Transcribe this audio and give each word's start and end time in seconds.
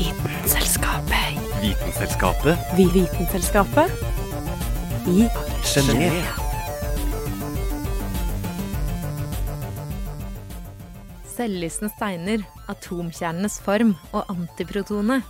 Vitenselskapet. 0.00 1.36
Vitenselskapet 1.62 2.58
Vi 2.76 2.84
Vitenselskapet. 2.84 3.90
I 5.06 5.28
Genéve. 5.74 6.22
Selvlysende 11.36 11.92
steiner, 11.98 12.46
atomkjernenes 12.72 13.58
form 13.60 13.92
og 14.12 14.24
antiprotone. 14.32 15.20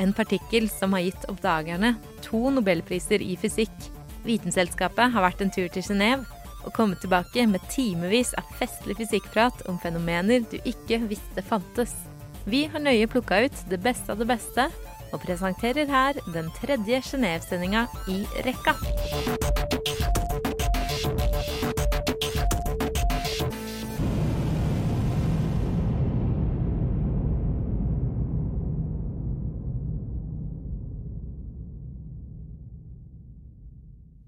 En 0.00 0.16
partikkel 0.16 0.70
som 0.72 0.96
har 0.96 1.04
gitt 1.10 1.28
oppdagerne 1.28 1.92
to 2.24 2.40
nobelpriser 2.56 3.20
i 3.20 3.36
fysikk. 3.36 3.92
Vitenselskapet 4.24 5.12
har 5.12 5.28
vært 5.28 5.44
en 5.44 5.52
tur 5.52 5.68
til 5.68 5.84
Genéve 5.84 6.24
og 6.64 6.72
kommet 6.72 7.04
tilbake 7.04 7.44
med 7.52 7.68
timevis 7.68 8.32
av 8.40 8.48
festlig 8.56 8.96
fysikkprat 9.04 9.68
om 9.68 9.76
fenomener 9.84 10.48
du 10.48 10.56
ikke 10.64 11.04
visste 11.04 11.44
fantes. 11.44 12.05
Vi 12.46 12.60
har 12.70 12.78
nøye 12.78 13.08
plukka 13.10 13.40
ut 13.42 13.62
det 13.66 13.80
beste 13.82 14.14
av 14.14 14.20
det 14.22 14.28
beste, 14.30 14.68
og 15.10 15.18
presenterer 15.18 15.88
her 15.90 16.18
den 16.30 16.46
tredje 16.54 17.00
Genéve-sendinga 17.08 17.86
i 18.06 18.20
rekka. 18.46 18.76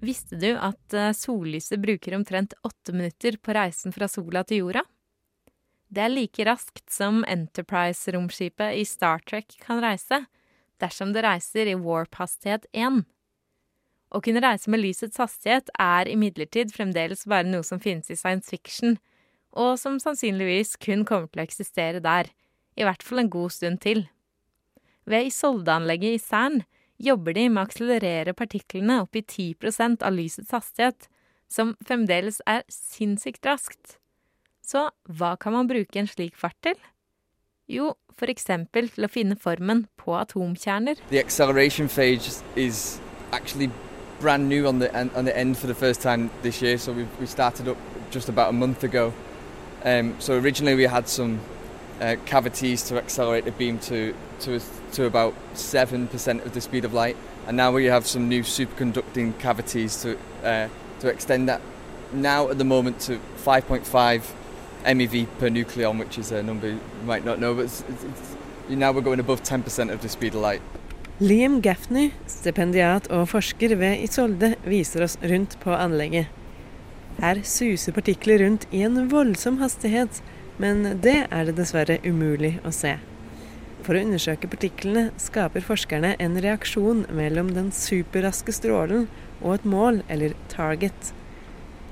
Visste 0.03 0.39
du 0.43 0.51
at 0.57 0.95
eh, 0.95 1.15
sollyset 1.15 1.79
bruker 1.79 2.19
omtrent 2.19 2.59
åtte 2.67 2.99
minutter 2.99 3.39
på 3.39 3.55
reisen 3.55 3.95
fra 3.95 4.11
sola 4.11 4.43
til 4.43 4.65
jorda? 4.65 4.89
Det 5.89 6.03
er 6.05 6.13
like 6.13 6.45
raskt 6.45 6.91
som 6.93 7.23
Enterprise-romskipet 7.25 8.77
i 8.77 8.85
Star 8.85 9.23
Trek 9.25 9.55
kan 9.63 9.81
reise, 9.81 10.27
dersom 10.83 11.15
det 11.15 11.23
reiser 11.25 11.71
i 11.71 11.77
warp-hastighet 11.81 12.67
1. 12.77 13.07
Å 14.09 14.21
kunne 14.25 14.43
reise 14.45 14.69
med 14.73 14.83
lysets 14.83 15.21
hastighet 15.21 15.73
er 15.81 16.09
imidlertid 16.13 16.75
fremdeles 16.77 17.25
bare 17.29 17.49
noe 17.49 17.65
som 17.65 17.81
finnes 17.81 18.13
i 18.13 18.17
science 18.21 18.53
fiction, 18.53 18.99
og 19.57 19.79
som 19.81 19.97
sannsynligvis 20.01 20.77
kun 20.81 21.07
kommer 21.09 21.29
til 21.33 21.41
å 21.41 21.47
eksistere 21.49 22.03
der, 22.05 22.29
i 22.77 22.85
hvert 22.85 23.05
fall 23.05 23.25
en 23.25 23.33
god 23.33 23.55
stund 23.57 23.81
til. 23.85 24.05
Ved 25.09 25.31
Isolde-anlegget 25.31 26.19
i 26.19 26.21
Cern 26.21 26.61
jobber 27.01 27.33
de 27.33 27.47
med 27.49 27.63
å 27.63 27.65
akselerere 27.65 28.37
partiklene 28.37 29.01
opp 29.07 29.17
i 29.17 29.25
10 29.25 30.05
av 30.05 30.13
lysets 30.13 30.53
hastighet, 30.53 31.09
som 31.49 31.73
fremdeles 31.89 32.43
er 32.45 32.67
sinnssykt 32.69 33.49
raskt. 33.49 33.97
Så 34.69 34.91
hva 35.09 35.35
kan 35.41 35.53
man 35.53 35.69
bruke 35.69 35.99
en 35.99 36.07
slik 36.07 36.37
fart 36.37 36.57
til? 36.63 36.75
Jo, 37.69 37.95
for 38.19 38.29
eksempel 38.29 38.91
til 38.93 39.07
å 39.07 39.09
finne 39.09 39.37
formen 39.41 39.87
på 39.97 40.13
atomkjerner. 40.17 41.01
The 41.09 41.21
acceleration 41.21 41.89
phase 41.89 42.43
is 42.57 43.01
actually 43.33 43.71
brand 44.21 44.49
new 44.49 44.67
on 44.69 44.81
the 44.81 44.91
on 45.17 45.25
the 45.25 45.37
end 45.37 45.57
for 45.57 45.67
the 45.67 45.75
first 45.75 46.03
time 46.03 46.31
this 46.43 46.63
year. 46.63 46.77
So 46.79 46.93
we 46.93 47.07
we 47.21 47.27
started 47.27 47.69
up 47.69 47.77
just 48.11 48.29
about 48.29 48.49
a 48.49 48.53
month 48.53 48.85
ago. 48.85 49.13
Um, 49.85 50.15
so 50.19 50.35
originally 50.35 50.75
we 50.75 50.89
had 50.89 51.09
some 51.09 51.39
uh, 52.01 52.17
cavities 52.27 52.83
to 52.89 52.99
accelerate 52.99 53.45
the 53.45 53.53
beam 53.53 53.79
to 53.79 54.15
to 54.41 54.61
to 54.93 55.07
about 55.07 55.35
seven 55.55 56.09
percent 56.09 56.45
of 56.45 56.53
the 56.53 56.61
speed 56.61 56.85
of 56.85 56.93
light, 56.93 57.17
and 57.47 57.57
now 57.57 57.73
we 57.73 57.87
have 57.87 58.07
some 58.07 58.29
new 58.29 58.43
superconducting 58.43 59.39
cavities 59.39 60.03
to 60.03 60.19
uh, 60.45 60.69
to 61.01 61.09
extend 61.09 61.49
that. 61.49 61.61
Now 62.13 62.49
at 62.49 62.57
the 62.57 62.65
moment 62.65 63.01
to 63.01 63.21
5.5 63.45 64.23
MeV 64.89 65.27
per 65.39 65.51
nucleon, 65.51 65.99
which 65.99 66.19
is 66.19 66.33
a 66.33 66.43
number 66.43 66.69
you 66.69 66.81
might 67.05 67.25
not 67.25 67.39
know, 67.39 67.55
but 67.55 67.65
it's, 67.67 67.85
it's, 67.89 68.05
it's, 68.05 68.37
now 68.71 68.91
we're 68.93 69.03
going 69.03 69.21
above 69.21 69.43
10% 69.43 69.93
of 69.93 70.01
the 70.01 70.09
speed 70.09 70.35
of 70.35 70.41
light. 70.41 70.63
Liam 71.21 71.61
Gaffney, 71.61 72.13
stipendiat 72.31 73.09
og 73.11 73.29
forsker 73.33 73.75
ved 73.77 74.05
Isolde, 74.07 74.55
viser 74.65 75.03
oss 75.03 75.19
rundt 75.23 75.57
på 75.61 75.75
anlegget. 75.75 76.29
Her 77.19 77.41
suser 77.43 77.93
partikler 77.93 78.45
rundt 78.45 78.69
i 78.71 78.85
en 78.87 79.01
voldsom 79.11 79.59
hastighet, 79.59 80.23
men 80.63 80.85
det 81.03 81.25
er 81.27 81.49
det 81.49 81.57
dessverre 81.59 81.99
umulig 82.07 82.61
å 82.63 82.71
se. 82.71 82.95
For 83.83 83.99
å 83.99 84.05
undersøke 84.07 84.51
partiklene 84.51 85.09
skaper 85.19 85.65
forskerne 85.67 86.15
en 86.23 86.39
reaksjon 86.45 87.05
mellom 87.11 87.51
den 87.57 87.73
superraske 87.75 88.55
strålen 88.55 89.09
og 89.41 89.59
et 89.59 89.67
mål, 89.67 90.03
eller 90.09 90.39
target. 90.53 91.13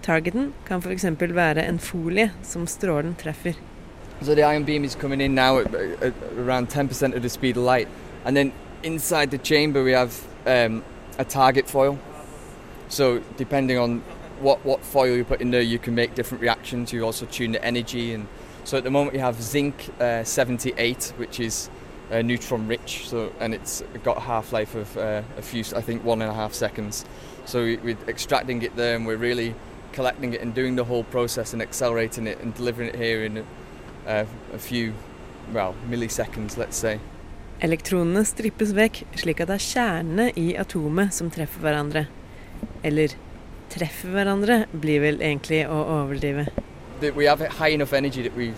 Targeten 0.06 0.52
kan 0.66 0.82
f.eks. 0.82 1.04
være 1.20 1.66
en 1.66 1.78
folie 1.78 2.30
som 2.42 2.66
strålen 2.66 3.16
treffer. 3.18 3.56
So 4.22 4.34
the 4.34 4.42
ion 4.42 4.64
beam 4.64 4.84
is 4.84 4.94
coming 4.94 5.20
in 5.20 5.34
now 5.34 5.58
at, 5.58 5.74
at 5.74 6.14
around 6.38 6.68
10% 6.68 7.16
of 7.16 7.22
the 7.22 7.28
speed 7.28 7.56
of 7.56 7.64
light. 7.64 7.88
And 8.24 8.36
then 8.36 8.52
inside 8.82 9.30
the 9.30 9.38
chamber 9.38 9.82
we 9.82 9.92
have 9.92 10.12
um, 10.46 10.84
a 11.18 11.24
target 11.24 11.68
foil. 11.68 11.98
So 12.88 13.20
depending 13.36 13.78
on 13.78 14.02
what, 14.40 14.64
what 14.64 14.84
foil 14.84 15.16
you 15.16 15.24
put 15.24 15.40
in 15.40 15.50
there, 15.50 15.62
you 15.62 15.78
can 15.78 15.94
make 15.94 16.14
different 16.14 16.40
reactions. 16.40 16.92
You 16.92 17.04
also 17.04 17.26
tune 17.26 17.52
the 17.52 17.64
energy. 17.64 18.14
And 18.14 18.28
so 18.64 18.78
at 18.78 18.84
the 18.84 18.90
moment 18.90 19.12
we 19.12 19.18
have 19.18 19.42
zinc 19.42 19.74
uh, 20.00 20.22
78, 20.22 21.14
which 21.16 21.40
is 21.40 21.68
uh, 22.12 22.22
neutron 22.22 22.68
rich. 22.68 23.08
So 23.08 23.32
and 23.40 23.52
it's 23.52 23.82
got 24.04 24.18
a 24.18 24.20
half-life 24.20 24.76
of 24.76 24.96
uh, 24.96 25.22
a 25.36 25.42
few, 25.42 25.64
I 25.74 25.80
think, 25.80 26.04
one 26.04 26.22
and 26.22 26.30
a 26.30 26.34
half 26.34 26.54
seconds. 26.54 27.04
So 27.44 27.64
we, 27.64 27.76
we're 27.78 27.98
extracting 28.08 28.62
it 28.62 28.76
there, 28.76 28.96
and 28.96 29.06
we're 29.06 29.16
really 29.16 29.54
collecting 29.96 30.34
it 30.34 30.42
and 30.42 30.54
doing 30.54 30.76
the 30.76 30.84
whole 30.84 31.04
process 31.04 31.52
and 31.52 31.62
accelerating 31.62 32.26
it 32.26 32.38
and 32.40 32.54
delivering 32.54 32.90
it 32.90 32.96
here 32.96 33.24
in 33.24 33.44
a, 34.06 34.26
a 34.52 34.58
few, 34.58 34.92
well, 35.52 35.74
milliseconds, 35.90 36.56
let's 36.56 36.76
say. 36.76 37.00
Elektronene 37.64 38.20
strippes 38.28 38.74
vekk, 38.76 39.06
slik 39.16 39.40
at 39.40 39.48
det 39.48 39.56
er 39.56 39.64
kjernene 39.64 40.26
i 40.36 40.50
atomet 40.60 41.14
som 41.16 41.30
treffer 41.32 41.64
hverandre. 41.64 42.04
Eller 42.84 43.16
treffer 43.72 44.12
hverandre 44.12 44.58
blir 44.76 45.00
vel 45.00 45.22
egentlig 45.24 45.62
å 45.64 45.78
overdrive. 46.02 46.46
Vi 47.00 47.10
we 47.16 47.24
have 47.24 47.40
high 47.40 47.72
enough 47.72 47.94
energy 47.96 48.22
that 48.22 48.36
we 48.36 48.52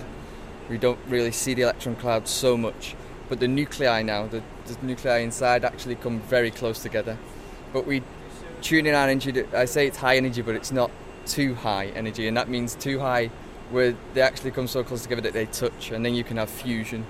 we 0.68 0.78
don't 0.78 0.98
really 1.08 1.32
see 1.32 1.54
the 1.54 1.62
electron 1.62 1.96
nå, 2.02 2.26
so 2.26 2.56
much. 2.56 2.96
But 3.28 3.40
the 3.40 3.48
nuclei 3.48 4.02
now, 4.02 4.26
the, 4.26 4.42
the 4.66 4.76
nuclei 4.82 5.18
inside 5.18 5.64
actually 5.64 5.94
come 5.94 6.20
very 6.20 6.50
close 6.50 6.82
together. 6.82 7.16
But 7.72 7.86
we 7.86 8.02
tune 8.62 8.86
in 8.86 8.94
our 8.94 9.08
energy. 9.08 9.32
To, 9.32 9.46
I 9.54 9.66
say 9.66 9.86
it's 9.86 9.98
high 9.98 10.16
energy, 10.16 10.42
but 10.42 10.54
it's 10.54 10.72
not 10.72 10.90
too 11.28 11.54
high 11.54 11.86
energy, 11.94 12.26
and 12.28 12.36
that 12.36 12.48
means 12.48 12.74
too 12.74 12.98
high 12.98 13.30
where 13.70 13.94
they 14.14 14.22
actually 14.22 14.50
come 14.50 14.66
so 14.66 14.82
close 14.82 15.02
together 15.02 15.20
that 15.22 15.32
they 15.32 15.46
touch, 15.46 15.90
and 15.90 16.04
then 16.04 16.14
you 16.14 16.24
can 16.24 16.36
have 16.38 16.50
fusion, 16.50 17.06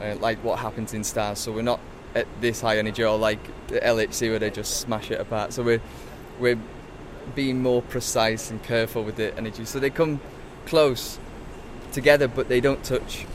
uh, 0.00 0.16
like 0.20 0.42
what 0.42 0.58
happens 0.58 0.92
in 0.92 1.04
stars. 1.04 1.38
So 1.38 1.52
we're 1.52 1.62
not 1.62 1.80
at 2.14 2.26
this 2.40 2.60
high 2.60 2.78
energy 2.78 3.04
or 3.04 3.18
like 3.18 3.40
the 3.68 3.80
LHC 3.80 4.30
where 4.30 4.38
they 4.38 4.50
just 4.50 4.80
smash 4.80 5.10
it 5.10 5.20
apart. 5.20 5.52
So 5.52 5.62
we're 5.62 5.82
we're 6.40 6.58
being 7.34 7.62
more 7.62 7.82
precise 7.82 8.50
and 8.50 8.62
careful 8.62 9.02
with 9.04 9.16
the 9.16 9.36
energy. 9.36 9.64
So 9.64 9.78
they 9.78 9.90
come 9.90 10.20
close 10.66 11.18
together, 11.92 12.28
but 12.28 12.48
they 12.48 12.60
don't 12.60 12.82
touch. 12.84 13.26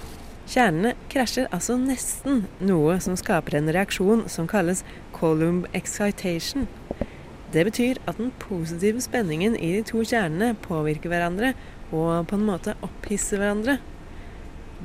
Kjernene 0.49 0.95
krasjer 1.09 1.45
altså 1.53 1.75
nesten, 1.77 2.47
noe 2.59 2.95
som 2.99 3.13
skaper 3.19 3.59
en 3.59 3.69
reaksjon 3.69 4.23
som 4.33 4.47
kalles 4.49 4.81
column 5.13 5.65
excitation. 5.77 6.65
Det 7.53 7.63
betyr 7.65 7.97
at 8.05 8.19
den 8.19 8.29
positive 8.37 9.01
spenningen 9.01 9.55
i 9.57 9.71
de 9.77 9.85
to 9.87 10.03
kjernene 10.05 10.53
påvirker 10.61 11.09
hverandre 11.09 11.55
og 11.89 12.27
på 12.29 12.37
en 12.37 12.45
måte 12.45 12.75
opphisser 12.85 13.41
hverandre. 13.41 13.79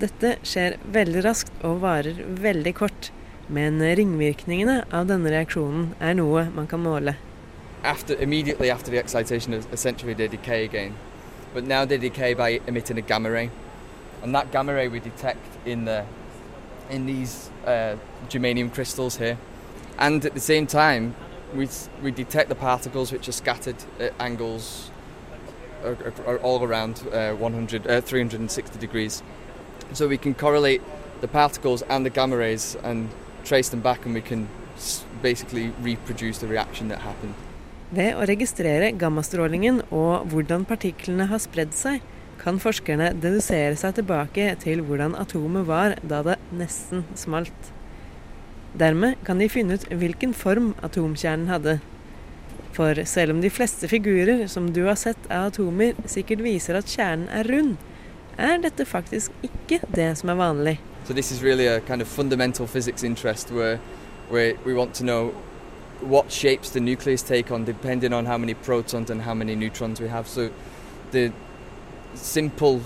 Dette 0.00 0.38
skjer 0.48 0.78
veldig 0.94 1.24
raskt 1.26 1.52
og 1.62 1.82
varer 1.82 2.22
veldig 2.40 2.72
kort, 2.78 3.10
men 3.52 3.82
ringvirkningene 3.84 4.80
av 4.88 5.10
denne 5.10 5.30
reaksjonen 5.34 5.90
er 6.00 6.16
noe 6.16 6.46
man 6.56 6.70
kan 6.70 6.80
måle. 6.80 7.18
After 7.84 8.16
immediately 8.16 8.70
after 8.70 8.90
the 8.90 8.98
excitation, 8.98 9.52
essentially 9.70 10.14
they 10.14 10.28
decay 10.28 10.64
again. 10.64 10.94
But 11.52 11.64
now 11.64 11.84
they 11.84 11.98
decay 11.98 12.32
by 12.32 12.60
emitting 12.66 12.98
a 12.98 13.02
gamma 13.02 13.30
ray, 13.30 13.50
and 14.22 14.34
that 14.34 14.50
gamma 14.52 14.72
ray 14.72 14.88
we 14.88 15.00
detect 15.00 15.66
in 15.66 15.84
the 15.84 16.04
in 16.90 17.04
these 17.06 17.50
uh, 17.66 17.96
germanium 18.30 18.72
crystals 18.72 19.18
here. 19.18 19.36
And 19.98 20.24
at 20.24 20.32
the 20.32 20.40
same 20.40 20.66
time, 20.66 21.14
we 21.54 21.68
we 22.02 22.10
detect 22.10 22.48
the 22.48 22.54
particles 22.54 23.12
which 23.12 23.28
are 23.28 23.32
scattered 23.32 23.76
at 24.00 24.12
angles 24.18 24.90
are, 25.84 25.96
are 26.26 26.38
all 26.38 26.64
around 26.64 27.02
uh, 27.12 27.34
100, 27.34 27.86
uh, 27.86 28.00
360 28.00 28.78
degrees. 28.78 29.22
So 29.92 30.08
we 30.08 30.16
can 30.16 30.34
correlate 30.34 30.82
the 31.20 31.28
particles 31.28 31.82
and 31.82 32.04
the 32.04 32.10
gamma 32.10 32.36
rays 32.36 32.76
and 32.82 33.10
trace 33.44 33.68
them 33.68 33.80
back, 33.80 34.04
and 34.06 34.14
we 34.14 34.22
can 34.22 34.48
basically 35.22 35.72
reproduce 35.82 36.38
the 36.38 36.46
reaction 36.46 36.88
that 36.88 37.00
happened. 37.00 37.34
Ved 37.94 38.16
å 38.16 38.24
registrere 38.26 38.90
gammastrålingen 38.98 39.84
og 39.94 40.24
hvordan 40.32 40.64
partiklene 40.66 41.28
har 41.30 41.38
spredd 41.38 41.76
seg, 41.76 42.00
kan 42.40 42.58
forskerne 42.58 43.12
dedusere 43.22 43.76
seg 43.78 43.94
tilbake 44.00 44.48
til 44.64 44.82
hvordan 44.84 45.14
atomet 45.20 45.68
var 45.68 45.94
da 46.02 46.22
det 46.26 46.38
nesten 46.58 47.04
smalt. 47.14 47.70
Dermed 48.78 49.20
kan 49.24 49.38
de 49.38 49.48
finne 49.48 49.78
ut 49.78 49.84
hvilken 49.90 50.34
form 50.34 50.72
atomkjernen 50.82 51.46
hadde. 51.46 51.78
For 52.74 52.98
selv 53.06 53.36
om 53.36 53.40
de 53.42 53.50
fleste 53.50 53.88
figurer 53.88 54.48
som 54.50 54.72
du 54.74 54.82
har 54.88 54.98
sett 54.98 55.28
av 55.30 55.52
atomer 55.52 55.94
sikkert 56.10 56.42
viser 56.42 56.80
at 56.80 56.90
kjernen 56.90 57.28
er 57.30 57.46
rund, 57.46 57.76
er 58.34 58.58
dette 58.58 58.82
faktisk 58.84 59.30
ikke 59.46 59.78
det 59.94 60.10
som 60.18 60.32
er 60.34 60.40
vanlig. 60.40 60.78
So 61.06 61.14
this 61.14 61.30
is 61.30 61.42
really 61.42 61.68
a 61.68 61.80
kind 61.80 62.02
of 62.02 62.08
fundamental 62.08 62.66
physics 62.66 63.04
interest 63.04 63.52
where, 63.52 63.78
where 64.28 64.54
we 64.64 64.74
want 64.74 64.94
to 64.94 65.04
know 65.04 65.34
what 66.00 66.32
shapes 66.32 66.70
the 66.70 66.80
nucleus 66.80 67.22
take 67.22 67.54
on 67.54 67.64
depending 67.64 68.12
on 68.12 68.26
how 68.26 68.38
many 68.38 68.54
protons 68.54 69.10
and 69.10 69.22
how 69.22 69.34
many 69.34 69.54
neutrons 69.54 70.00
we 70.00 70.08
have. 70.08 70.26
So 70.26 70.50
the 71.12 71.32
simple 72.14 72.80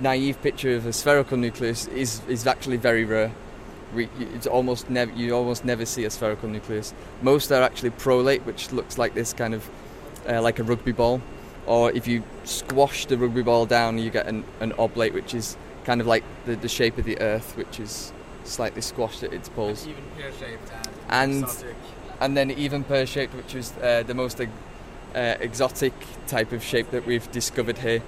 naive 0.00 0.42
picture 0.42 0.76
of 0.76 0.86
a 0.86 0.92
spherical 0.92 1.38
nucleus 1.38 1.86
is, 1.88 2.20
is 2.28 2.46
actually 2.46 2.76
very 2.76 3.04
rare. 3.04 3.32
We, 3.94 4.08
it's 4.18 4.46
almost 4.46 4.90
never 4.90 5.12
you 5.12 5.34
almost 5.34 5.64
never 5.64 5.86
see 5.86 6.04
a 6.04 6.10
spherical 6.10 6.48
nucleus. 6.48 6.92
Most 7.22 7.50
are 7.50 7.62
actually 7.62 7.90
prolate, 7.90 8.44
which 8.44 8.72
looks 8.72 8.98
like 8.98 9.14
this 9.14 9.32
kind 9.32 9.54
of 9.54 9.68
uh, 10.28 10.42
like 10.42 10.58
a 10.58 10.62
rugby 10.62 10.92
ball. 10.92 11.20
Or 11.66 11.90
if 11.92 12.06
you 12.06 12.22
squash 12.44 13.06
the 13.06 13.18
rugby 13.18 13.42
ball 13.42 13.66
down, 13.66 13.98
you 13.98 14.10
get 14.10 14.26
an, 14.26 14.44
an 14.60 14.72
oblate, 14.78 15.12
which 15.12 15.34
is 15.34 15.56
kind 15.84 16.00
of 16.00 16.06
like 16.06 16.24
the, 16.46 16.56
the 16.56 16.68
shape 16.68 16.98
of 16.98 17.04
the 17.04 17.20
Earth, 17.20 17.56
which 17.56 17.78
is 17.80 18.12
slightly 18.44 18.80
squashed 18.80 19.22
at 19.22 19.32
its 19.32 19.48
poles. 19.48 19.86
Even 19.86 20.04
pear-shaped 20.16 20.72
And- 21.08 21.44
exotic. 21.44 21.76
And 22.20 22.36
then 22.36 22.50
even 22.50 22.84
pear-shaped, 22.84 23.34
which 23.34 23.54
is 23.54 23.72
uh, 23.82 24.02
the 24.02 24.14
most 24.14 24.40
uh, 24.40 24.46
exotic 25.14 25.92
type 26.26 26.52
of 26.52 26.64
shape 26.64 26.90
that 26.90 27.06
we've 27.06 27.30
discovered 27.30 27.78
here. 27.78 28.02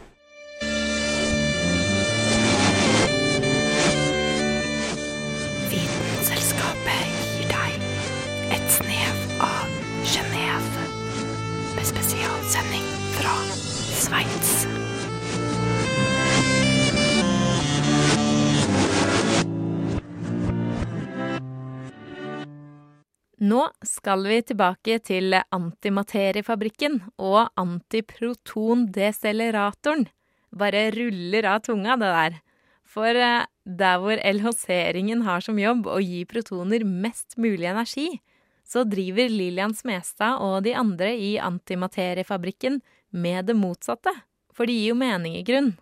Skal 24.00 24.22
vi 24.24 24.38
tilbake 24.48 24.94
til 25.04 25.34
antimateriefabrikken 25.52 27.02
og 27.20 27.52
antiprotondeseleratoren. 27.60 30.08
Bare 30.56 30.90
ruller 30.94 31.44
av 31.46 31.60
tunga, 31.66 31.96
det 32.00 32.08
der. 32.08 32.40
For 32.88 33.12
eh, 33.12 33.44
der 33.68 33.98
hvor 34.00 34.16
LHC-ringen 34.16 35.22
har 35.26 35.40
som 35.44 35.58
jobb 35.60 35.86
å 35.86 36.00
gi 36.00 36.24
protoner 36.26 36.84
mest 36.84 37.36
mulig 37.36 37.66
energi, 37.68 38.20
så 38.64 38.84
driver 38.88 39.28
Lillian 39.28 39.74
Smestad 39.76 40.40
og 40.40 40.62
de 40.64 40.74
andre 40.74 41.18
i 41.20 41.38
antimateriefabrikken 41.42 42.80
med 43.12 43.46
det 43.50 43.56
motsatte. 43.58 44.10
For 44.56 44.66
det 44.66 44.74
gir 44.78 44.88
jo 44.94 44.98
mening 44.98 45.36
i 45.36 45.44
grunn. 45.46 45.76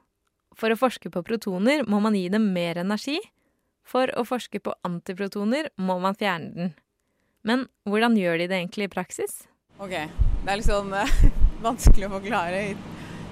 For 0.58 0.70
å 0.74 0.80
forske 0.80 1.10
på 1.14 1.22
protoner 1.22 1.84
må 1.86 2.00
man 2.02 2.14
gi 2.18 2.28
dem 2.34 2.52
mer 2.52 2.78
energi. 2.82 3.20
For 3.86 4.10
å 4.18 4.24
forske 4.26 4.58
på 4.60 4.74
antiprotoner 4.84 5.68
må 5.78 5.98
man 6.02 6.14
fjerne 6.18 6.50
den. 6.56 6.74
Men 7.46 7.66
hvordan 7.88 8.16
gjør 8.18 8.40
de 8.42 8.48
det 8.50 8.58
egentlig 8.58 8.88
i 8.88 8.92
praksis? 8.92 9.42
Ok, 9.78 9.94
det 9.94 10.50
er 10.50 10.58
litt 10.58 10.66
sånn 10.66 10.94
eh, 10.96 11.18
vanskelig 11.68 12.08
å 12.08 12.14
forklare 12.16 12.62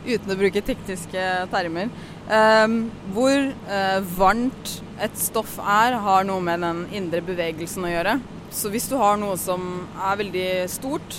uten 0.06 0.30
å 0.30 0.38
bruke 0.38 0.62
tekniske 0.62 1.22
termer. 1.50 1.90
Um, 2.26 2.76
hvor 3.14 3.34
uh, 3.66 3.98
varmt 4.18 4.76
et 5.02 5.18
stoff 5.18 5.56
er, 5.58 5.96
har 6.02 6.26
noe 6.26 6.42
med 6.42 6.62
den 6.62 6.84
indre 6.94 7.22
bevegelsen 7.26 7.86
å 7.86 7.90
gjøre. 7.90 8.16
Så 8.54 8.70
hvis 8.72 8.86
du 8.90 8.96
har 9.00 9.18
noe 9.18 9.34
som 9.40 9.66
er 9.98 10.20
veldig 10.22 10.50
stort, 10.70 11.18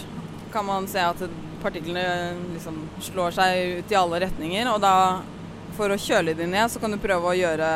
kan 0.53 0.65
man 0.67 0.87
se 0.89 1.03
at 1.03 1.19
partiklene 1.61 2.37
liksom 2.53 2.79
slår 3.09 3.35
seg 3.35 3.81
ut 3.81 3.91
i 3.91 3.99
alle 3.99 4.21
retninger. 4.23 4.71
Og 4.71 4.79
da, 4.83 4.95
for 5.77 5.91
å 5.91 5.99
kjøle 5.99 6.35
de 6.37 6.47
ned, 6.47 6.71
så 6.71 6.79
kan 6.81 6.95
du 6.95 7.01
prøve 7.01 7.33
å 7.33 7.37
gjøre, 7.37 7.69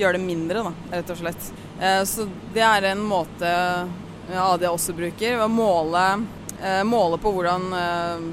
gjøre 0.00 0.18
det 0.18 0.24
mindre, 0.24 0.64
da, 0.70 0.74
rett 0.96 1.12
og 1.12 1.20
slett. 1.20 1.52
Uh, 1.76 2.02
så 2.08 2.28
det 2.56 2.64
er 2.64 2.90
en 2.94 3.04
måte 3.04 3.52
AD 4.34 4.66
også 4.68 4.94
bruker, 4.96 5.38
å 5.38 5.48
måle, 5.48 6.04
eh, 6.60 6.82
måle 6.84 7.18
på 7.22 7.30
hvordan 7.34 7.66
eh, 7.78 8.24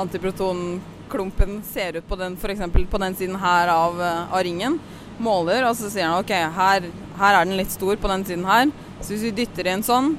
antiprotonklumpen 0.00 1.62
ser 1.64 1.96
ut 1.96 2.08
på 2.08 2.18
den, 2.20 2.36
for 2.36 2.52
på 2.52 3.00
den 3.00 3.16
siden 3.16 3.36
her 3.40 3.68
av, 3.68 4.00
eh, 4.00 4.32
av 4.32 4.42
ringen. 4.44 4.78
Måler, 5.18 5.64
og 5.68 5.76
så 5.76 5.90
sier 5.90 6.08
han 6.08 6.20
ok, 6.20 6.30
her, 6.30 6.90
her 7.20 7.40
er 7.40 7.44
den 7.44 7.56
litt 7.56 7.72
stor 7.72 7.96
på 7.96 8.08
den 8.08 8.24
siden 8.24 8.44
her. 8.44 8.70
Så 9.00 9.14
hvis 9.14 9.28
vi 9.28 9.36
dytter 9.42 9.66
i 9.66 9.74
en 9.74 9.84
sånn, 9.84 10.16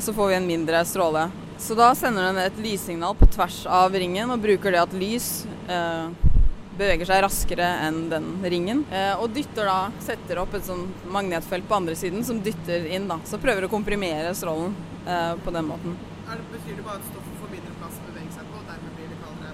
så 0.00 0.12
får 0.14 0.28
vi 0.28 0.34
en 0.36 0.46
mindre 0.46 0.80
stråle. 0.86 1.24
Så 1.58 1.74
da 1.74 1.94
sender 1.96 2.26
den 2.28 2.38
et 2.42 2.58
lyssignal 2.60 3.14
på 3.16 3.28
tvers 3.32 3.62
av 3.70 3.94
ringen 3.94 4.30
og 4.32 4.42
bruker 4.42 4.74
det 4.74 4.80
at 4.82 4.96
lys 4.96 5.28
eh, 5.70 6.33
beveger 6.78 7.08
seg 7.08 7.22
raskere 7.24 7.66
enn 7.86 8.00
den 8.10 8.28
ringen. 8.42 8.84
Eh, 8.90 9.12
og 9.20 9.30
dytter 9.34 9.68
da, 9.68 9.78
setter 10.02 10.40
opp 10.42 10.56
et 10.58 10.66
sånn 10.66 10.86
magnetfelt 11.14 11.68
på 11.68 11.78
andre 11.78 11.96
siden 11.98 12.24
som 12.26 12.40
dytter 12.42 12.88
inn. 12.90 13.08
da, 13.10 13.20
Så 13.28 13.40
prøver 13.42 13.66
å 13.66 13.72
komprimere 13.72 14.34
strålen 14.36 14.74
eh, 15.06 15.34
på 15.44 15.54
den 15.54 15.70
måten. 15.70 15.96
Er 16.24 16.40
det, 16.40 16.46
betyr 16.52 16.78
det 16.78 16.86
bare 16.86 17.00
at 17.00 17.10
stoffet 17.10 17.50
mindre 17.52 17.74
plass 17.80 17.98
å 18.00 18.06
bevege 18.08 18.32
seg 18.34 18.48
på, 18.50 18.60
og 18.60 18.70
dermed 18.70 18.94
blir 18.98 19.10
det 19.12 19.18
kaldere? 19.22 19.52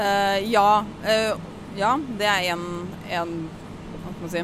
Eh, 0.00 0.50
ja, 0.50 0.70
eh, 1.04 1.46
ja, 1.78 1.92
det 2.18 2.26
er 2.28 2.48
en, 2.54 2.66
en 3.20 3.36
hva 4.00 4.10
skal 4.10 4.24
man 4.24 4.34
si, 4.34 4.42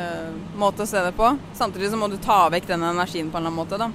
eh, 0.00 0.34
måte 0.60 0.84
å 0.84 0.90
se 0.90 1.04
det 1.06 1.14
på. 1.16 1.30
Samtidig 1.54 1.92
så 1.92 2.00
må 2.00 2.10
du 2.10 2.18
ta 2.22 2.44
vekk 2.52 2.68
den 2.74 2.88
energien 2.90 3.30
på 3.30 3.38
en 3.38 3.46
eller 3.46 3.54
annen 3.54 3.62
måte. 3.62 3.78
da. 3.78 3.90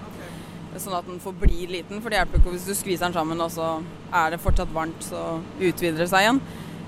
Sånn 0.80 0.96
at 0.96 1.08
den 1.10 1.20
forblir 1.20 1.68
liten. 1.68 2.00
For 2.00 2.10
det 2.10 2.22
hjelper 2.22 2.40
ikke 2.40 2.56
hvis 2.56 2.68
du 2.70 2.74
skviser 2.78 3.10
den 3.10 3.18
sammen 3.18 3.42
og 3.44 3.52
så 3.52 3.70
er 4.16 4.32
det 4.32 4.42
fortsatt 4.42 4.72
varmt, 4.74 5.02
så 5.04 5.42
utvider 5.60 6.06
det 6.06 6.10
seg 6.12 6.24
igjen. 6.24 6.42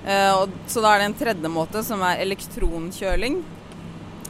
Eh, 0.06 0.44
så 0.66 0.82
da 0.82 0.92
er 0.92 1.02
det 1.02 1.10
en 1.10 1.18
tredje 1.18 1.50
måte, 1.52 1.82
som 1.86 2.02
er 2.02 2.22
elektronkjøling. 2.24 3.42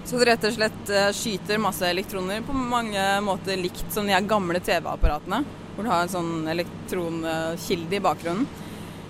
Så 0.04 0.19
du 0.19 0.24
rett 0.26 0.44
og 0.44 0.54
slett 0.56 0.90
eh, 0.90 1.10
skyter 1.16 1.62
masse 1.62 1.86
elektroner 1.88 2.42
på 2.44 2.56
mange 2.56 3.04
måter 3.24 3.60
likt 3.60 3.86
som 3.94 4.08
de 4.08 4.19
gamle 4.28 4.60
TV-apparatene. 4.60 5.42
Hvor 5.72 5.86
du 5.86 5.92
har 5.92 6.04
en 6.04 6.12
sånn 6.12 6.34
elektronkilde 6.52 7.96
i 7.96 8.02
bakgrunnen. 8.04 8.48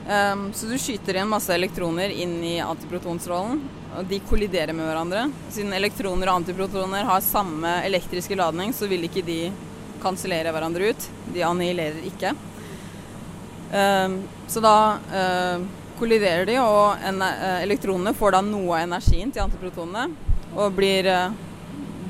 Um, 0.03 0.49
så 0.51 0.67
du 0.67 0.75
skyter 0.83 1.21
inn 1.21 1.31
masse 1.31 1.55
elektroner 1.55 2.11
inn 2.11 2.41
i 2.43 2.57
antiprotonstrålen, 2.63 3.61
og 3.99 4.09
de 4.11 4.19
kolliderer 4.27 4.75
med 4.75 4.89
hverandre. 4.89 5.29
Siden 5.55 5.75
elektroner 5.77 6.27
og 6.27 6.41
antiprotoner 6.41 7.07
har 7.07 7.23
samme 7.23 7.77
elektriske 7.87 8.39
ladning, 8.39 8.75
så 8.75 8.89
vil 8.91 9.07
ikke 9.07 9.23
de 9.27 9.45
kansellere 10.03 10.51
hverandre 10.55 10.91
ut. 10.91 11.07
De 11.35 11.45
annihilerer 11.47 12.03
ikke. 12.09 12.35
Så 14.51 14.63
da 14.65 14.75
kolliderer 16.03 16.49
de, 16.49 16.59
og 16.59 16.99
uh, 16.99 17.63
elektronene 17.63 18.15
får 18.19 18.35
da 18.35 18.43
noe 18.43 18.75
av 18.75 18.89
energien 18.89 19.31
til 19.31 19.45
antiprotonene, 19.45 20.09
og 20.53 20.75
blir 20.75 21.07
uh, 21.07 21.35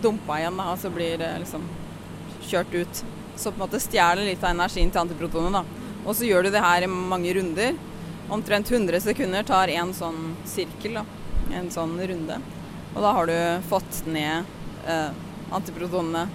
dumpa 0.03 0.41
igjen, 0.41 0.57
da, 0.57 0.71
altså 0.73 0.91
blir 0.93 1.21
uh, 1.21 1.37
liksom 1.43 1.67
kjørt 2.49 2.73
ut. 2.73 3.03
Så 3.37 3.51
på 3.51 3.59
en 3.59 3.65
måte 3.67 3.81
stjeler 3.83 4.25
litt 4.25 4.43
av 4.45 4.55
energien 4.55 4.93
til 4.93 5.03
antiprotonene. 5.05 5.65
Og 6.03 6.17
så 6.17 6.27
gjør 6.27 6.47
du 6.47 6.53
det 6.55 6.63
her 6.65 6.85
i 6.85 6.91
mange 6.91 7.33
runder. 7.37 7.77
Omtrent 8.33 8.71
100 8.71 9.05
sekunder 9.05 9.45
tar 9.47 9.71
en 9.73 9.93
sånn 9.95 10.33
sirkel, 10.49 10.99
da. 11.01 11.05
En 11.59 11.69
sånn 11.73 11.95
runde. 12.01 12.39
Og 12.93 13.01
da 13.05 13.13
har 13.17 13.29
du 13.29 13.69
fått 13.71 14.03
ned 14.09 14.49
eh, 14.89 15.11
antiprotonene 15.53 16.27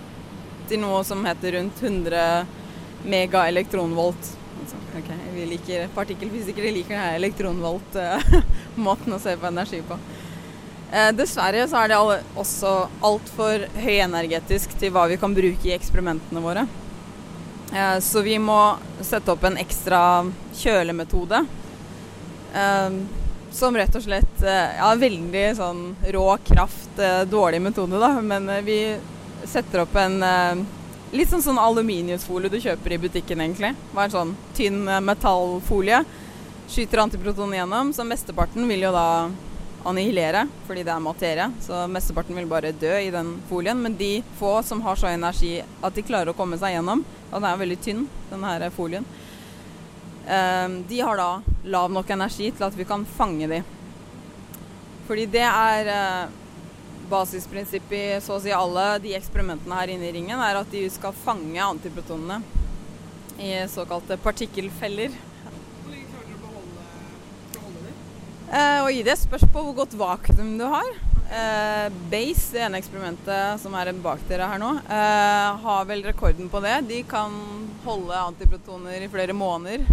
til 0.68 0.82
noe 0.82 1.04
som 1.08 1.24
heter 1.26 1.58
rundt 1.58 1.82
100 1.84 2.46
megaelektronvolt. 3.08 4.32
Altså, 4.68 4.78
ok, 5.00 5.10
vi 5.32 5.46
liker 5.48 5.86
Partikkelfysikere 5.96 6.72
liker 6.76 6.98
denne 6.98 7.16
elektronvolt-måten 7.22 9.14
å 9.16 9.20
se 9.24 9.36
på 9.40 9.48
energi 9.48 9.80
på. 9.88 9.96
Eh, 10.92 11.12
dessverre 11.16 11.64
så 11.72 11.78
er 11.82 11.88
det 11.94 11.96
alle, 12.00 12.18
også 12.40 12.74
altfor 13.08 13.64
høyenergetisk 13.80 14.76
til 14.80 14.92
hva 14.96 15.06
vi 15.12 15.18
kan 15.22 15.32
bruke 15.36 15.70
i 15.70 15.76
eksperimentene 15.76 16.44
våre. 16.44 16.66
Eh, 17.72 17.98
Så 18.04 18.22
vi 18.28 18.36
må 18.44 18.60
sette 19.04 19.32
opp 19.32 19.44
en 19.48 19.58
ekstra 19.64 20.02
kjølemetode. 20.60 21.46
eh, 22.56 22.90
Som 23.52 23.76
rett 23.80 23.96
og 23.96 24.04
slett 24.04 24.44
eh, 24.44 24.76
Ja, 24.82 24.92
veldig 25.00 25.46
sånn 25.56 25.96
rå 26.12 26.28
kraft, 26.44 27.00
eh, 27.00 27.24
dårlig 27.24 27.62
metode, 27.64 28.00
da. 28.04 28.12
Men 28.22 28.50
eh, 28.50 28.62
vi 28.68 28.98
setter 29.48 29.86
opp 29.86 29.96
en 29.96 30.20
eh, 30.24 30.56
litt 31.16 31.30
sånn 31.32 31.44
sånn 31.44 31.60
aluminiumsfolie 31.62 32.52
du 32.52 32.60
kjøper 32.62 32.96
i 32.96 33.02
butikken, 33.08 33.42
egentlig. 33.44 33.74
Bare 33.94 34.10
en 34.10 34.16
sånn 34.16 34.34
tynn 34.58 34.82
eh, 34.88 35.04
metallfolie. 35.04 36.02
Skyter 36.68 37.04
antiproton 37.04 37.54
gjennom, 37.56 37.94
så 37.96 38.04
mesteparten 38.08 38.68
vil 38.68 38.84
jo 38.88 38.92
da 38.96 39.08
annihilere, 39.88 40.44
fordi 40.68 40.84
det 40.84 40.92
er 40.92 41.04
materie. 41.04 41.46
Så 41.64 41.86
mesteparten 41.92 42.36
vil 42.36 42.50
bare 42.50 42.74
dø 42.76 42.92
i 43.00 43.14
den 43.14 43.38
folien. 43.48 43.80
Men 43.80 43.96
de 44.00 44.18
få 44.40 44.58
som 44.68 44.84
har 44.84 45.00
så 45.00 45.08
energi 45.12 45.62
at 45.62 45.96
de 45.96 46.04
klarer 46.04 46.34
å 46.34 46.38
komme 46.38 46.60
seg 46.60 46.76
gjennom, 46.76 47.06
og 47.30 47.38
den 47.38 47.48
er 47.48 47.62
veldig 47.64 47.80
tynn, 47.86 48.04
den 48.32 48.44
her 48.48 48.68
folien, 48.76 49.08
eh, 50.28 50.68
de 50.90 51.00
har 51.00 51.22
da 51.22 51.30
lav 51.72 51.94
nok 51.94 52.12
energi 52.18 52.52
til 52.52 52.68
at 52.68 52.76
vi 52.76 52.88
kan 52.88 53.08
fange 53.18 53.48
de. 53.52 53.64
Fordi 55.08 55.24
det 55.32 55.46
er 55.48 55.94
basisprinsippet 57.10 57.98
i 57.98 58.22
så 58.24 58.38
å 58.38 58.44
si 58.44 58.54
alle 58.54 58.86
de 59.04 59.16
eksperimentene 59.18 59.80
her 59.80 59.94
inne 59.94 60.10
i 60.10 60.14
ringen, 60.16 60.40
er 60.40 60.60
at 60.60 60.72
de 60.72 60.84
skal 60.92 61.16
fange 61.16 61.60
antiprotonene 61.64 62.42
i 63.38 63.52
såkalte 63.70 64.18
partikkelfeller. 64.22 65.14
Hvor 65.14 65.92
lenge 65.94 66.08
klarer 66.12 66.30
dere 66.30 66.38
å 66.38 66.46
beholde, 66.46 66.88
beholde 67.54 67.84
de? 67.86 67.94
Eh, 68.48 68.80
og 68.86 68.90
i 68.94 69.04
det 69.06 69.18
spørs 69.22 69.46
på 69.52 69.66
hvor 69.68 69.78
godt 69.84 69.98
vakuum 70.00 70.56
du 70.60 70.66
har. 70.72 70.90
Eh, 71.28 71.86
Base, 72.12 72.54
det 72.54 72.64
ene 72.64 72.80
eksperimentet 72.80 73.60
som 73.60 73.74
er 73.76 73.92
bak 74.00 74.22
dere 74.30 74.48
her 74.48 74.62
nå, 74.62 74.74
eh, 74.88 75.64
har 75.64 75.88
vel 75.90 76.06
rekorden 76.08 76.50
på 76.50 76.62
det. 76.64 76.76
De 76.88 77.02
kan 77.08 77.34
holde 77.84 78.26
antiprotoner 78.26 79.04
i 79.04 79.10
flere 79.12 79.36
måneder. 79.36 79.84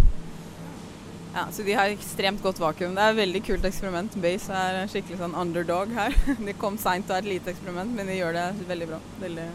Ja, 1.35 1.47
Så 1.51 1.63
de 1.63 1.73
har 1.73 1.91
ekstremt 1.91 2.39
godt 2.43 2.59
vakuum. 2.63 2.93
Det 2.95 3.01
er 3.03 3.11
et 3.11 3.17
veldig 3.17 3.39
kult 3.43 3.65
eksperiment. 3.67 4.13
Base 4.23 4.55
er 4.55 4.85
skikkelig 4.87 5.17
sånn 5.19 5.33
underdog 5.35 5.89
her. 5.91 6.13
De 6.47 6.53
kom 6.55 6.77
seint 6.79 7.09
og 7.09 7.17
er 7.17 7.25
et 7.25 7.33
lite 7.33 7.51
eksperiment, 7.51 7.91
men 7.91 8.07
de 8.07 8.15
gjør 8.15 8.37
det 8.37 8.45
veldig 8.69 8.87
bra. 8.87 8.99
Veldig 9.19 9.47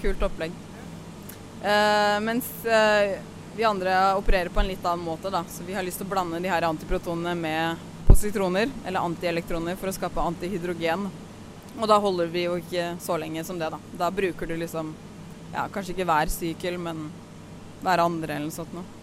kult 0.00 0.24
opplegg. 0.24 0.54
Uh, 1.60 2.16
mens 2.24 2.48
uh, 2.64 3.12
vi 3.52 3.66
andre 3.68 3.98
opererer 4.16 4.48
på 4.54 4.62
en 4.62 4.70
litt 4.70 4.88
annen 4.88 5.04
måte, 5.04 5.28
da. 5.28 5.42
Så 5.52 5.66
vi 5.68 5.76
har 5.76 5.84
lyst 5.84 6.00
til 6.00 6.08
å 6.08 6.14
blande 6.14 6.40
de 6.40 6.48
her 6.48 6.64
antiprotonene 6.70 7.36
med 7.36 7.84
positroner, 8.08 8.72
eller 8.86 9.04
antielektroner, 9.04 9.76
for 9.76 9.92
å 9.92 9.94
skape 9.98 10.24
antihydrogen. 10.32 11.10
Og 11.76 11.84
da 11.92 12.00
holder 12.00 12.32
vi 12.32 12.46
jo 12.46 12.56
ikke 12.64 12.94
så 13.04 13.20
lenge 13.20 13.44
som 13.44 13.60
det, 13.60 13.68
da. 13.76 13.82
Da 14.00 14.08
bruker 14.08 14.48
du 14.48 14.56
liksom 14.56 14.96
ja, 15.52 15.68
kanskje 15.68 15.92
ikke 15.92 16.08
hver 16.08 16.32
sykkel, 16.32 16.80
men 16.80 17.04
hver 17.84 18.06
andre 18.08 18.38
eller 18.40 18.48
noe 18.48 18.56
sånt 18.56 18.72
noe. 18.80 19.01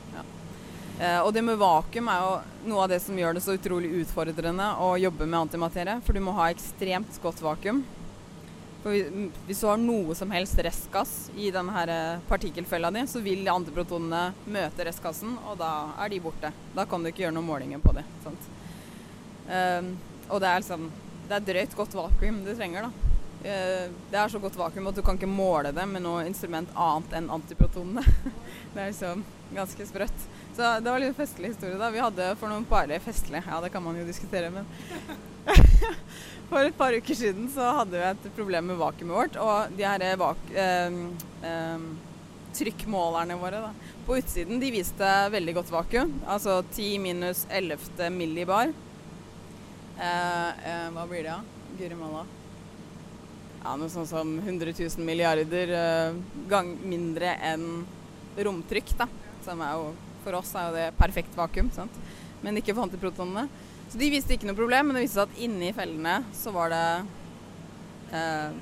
Eh, 0.99 1.19
og 1.23 1.31
det 1.31 1.45
med 1.47 1.59
vakuum 1.59 2.09
er 2.11 2.25
jo 2.25 2.31
noe 2.67 2.83
av 2.83 2.91
det 2.91 2.99
som 2.99 3.15
gjør 3.15 3.37
det 3.37 3.43
så 3.45 3.55
utrolig 3.55 3.93
utfordrende 4.01 4.65
å 4.83 4.91
jobbe 4.99 5.23
med 5.29 5.45
antimaterie, 5.45 6.01
for 6.03 6.15
du 6.15 6.19
må 6.23 6.33
ha 6.35 6.49
ekstremt 6.51 7.21
godt 7.23 7.39
vakuum. 7.43 7.85
For 8.83 8.95
hvis 9.47 9.59
du 9.59 9.67
har 9.67 9.79
noe 9.79 10.15
som 10.15 10.31
helst 10.31 10.59
restgass 10.63 11.13
i 11.39 11.49
denne 11.55 11.83
eh, 11.91 12.21
partikkelfella 12.27 12.91
di, 12.95 13.05
så 13.07 13.23
vil 13.23 13.47
antiprotonene 13.51 14.51
møte 14.51 14.87
restgassen, 14.87 15.37
og 15.47 15.59
da 15.59 15.71
er 16.03 16.11
de 16.11 16.19
borte. 16.23 16.51
Da 16.75 16.87
kan 16.87 17.03
du 17.03 17.11
ikke 17.11 17.25
gjøre 17.25 17.35
noen 17.37 17.47
målinger 17.47 17.83
på 17.83 17.95
det. 17.95 18.03
Um, 19.49 19.93
og 20.29 20.43
det 20.43 20.45
er 20.45 20.59
liksom 20.61 20.83
Det 21.25 21.33
er 21.33 21.45
drøyt 21.47 21.71
godt 21.77 21.95
vakuum 21.97 22.43
du 22.45 22.51
trenger, 22.53 22.85
da. 22.85 23.15
Uh, 23.39 23.95
det 24.11 24.19
er 24.19 24.31
så 24.31 24.39
godt 24.43 24.59
vakuum 24.59 24.91
at 24.91 24.99
du 24.99 25.01
kan 25.05 25.17
ikke 25.17 25.31
måle 25.31 25.71
det 25.75 25.85
med 25.89 26.03
noe 26.03 26.27
instrument 26.27 26.71
annet 26.75 27.15
enn 27.19 27.31
antiprotonene. 27.33 28.03
det 28.75 28.83
er 28.83 28.91
liksom 28.91 29.25
ganske 29.55 29.87
sprøtt. 29.89 30.29
Så 30.59 30.69
det 30.83 30.91
var 30.91 30.99
litt 30.99 31.15
festlig 31.15 31.53
historie, 31.53 31.77
da. 31.79 31.87
Vi 31.87 32.01
hadde 32.03 32.25
for 32.35 32.51
noen 32.51 32.65
bare 32.67 32.97
festlig, 32.99 33.39
ja 33.47 33.59
det 33.63 33.69
kan 33.71 33.83
man 33.83 33.95
jo 33.95 34.01
diskutere, 34.03 34.49
men 34.51 34.65
For 36.49 36.67
et 36.67 36.75
par 36.75 36.91
uker 36.91 37.15
siden 37.15 37.45
så 37.53 37.69
hadde 37.77 37.95
vi 37.95 38.01
et 38.03 38.25
problem 38.35 38.67
med 38.67 38.79
vakuumet 38.81 39.15
vårt, 39.15 39.37
og 39.39 39.77
de 39.77 39.85
her 39.87 40.03
vak 40.19 40.49
eh, 40.51 40.97
eh, 41.47 41.85
trykkmålerne 42.59 43.37
våre 43.39 43.61
da, 43.69 43.69
på 44.03 44.17
utsiden 44.19 44.59
de 44.59 44.73
viste 44.73 45.13
veldig 45.31 45.55
godt 45.61 45.71
vakuum. 45.77 46.11
Altså 46.27 46.57
10 46.73 46.99
minus 47.05 47.45
11 47.47 48.11
millibar. 48.17 48.75
Eh, 49.95 50.83
hva 50.91 51.07
blir 51.07 51.23
det, 51.23 51.37
da? 51.37 51.71
Guri 51.79 52.01
malla. 52.01 52.25
Ja, 53.61 53.79
noe 53.79 53.87
sånn 53.95 54.11
som 54.11 54.35
100 54.43 54.75
000 54.75 55.07
milliarder 55.07 55.73
eh, 55.85 56.21
gang 56.51 56.75
mindre 56.83 57.37
enn 57.53 57.65
romtrykk, 58.35 58.97
da. 59.05 59.07
Som 59.47 59.63
er 59.63 59.79
jo 59.79 59.89
For 60.23 60.37
oss 60.39 60.53
er 60.55 60.69
jo 60.69 60.77
det 60.77 60.87
perfekt 60.99 61.37
vakuum, 61.37 61.71
sant. 61.75 61.99
Men 62.43 62.59
ikke 62.59 62.75
for 62.75 62.87
antiprotonene. 62.87 63.47
Så 63.89 63.97
de 63.97 64.09
viste 64.13 64.35
ikke 64.35 64.47
noe 64.49 64.57
problem, 64.57 64.89
men 64.89 64.99
det 64.99 65.05
viste 65.07 65.17
seg 65.19 65.31
at 65.31 65.43
inni 65.45 65.71
fellene 65.73 66.19
så 66.37 66.53
var 66.53 66.73
det 66.73 66.83
eh, 68.13 68.57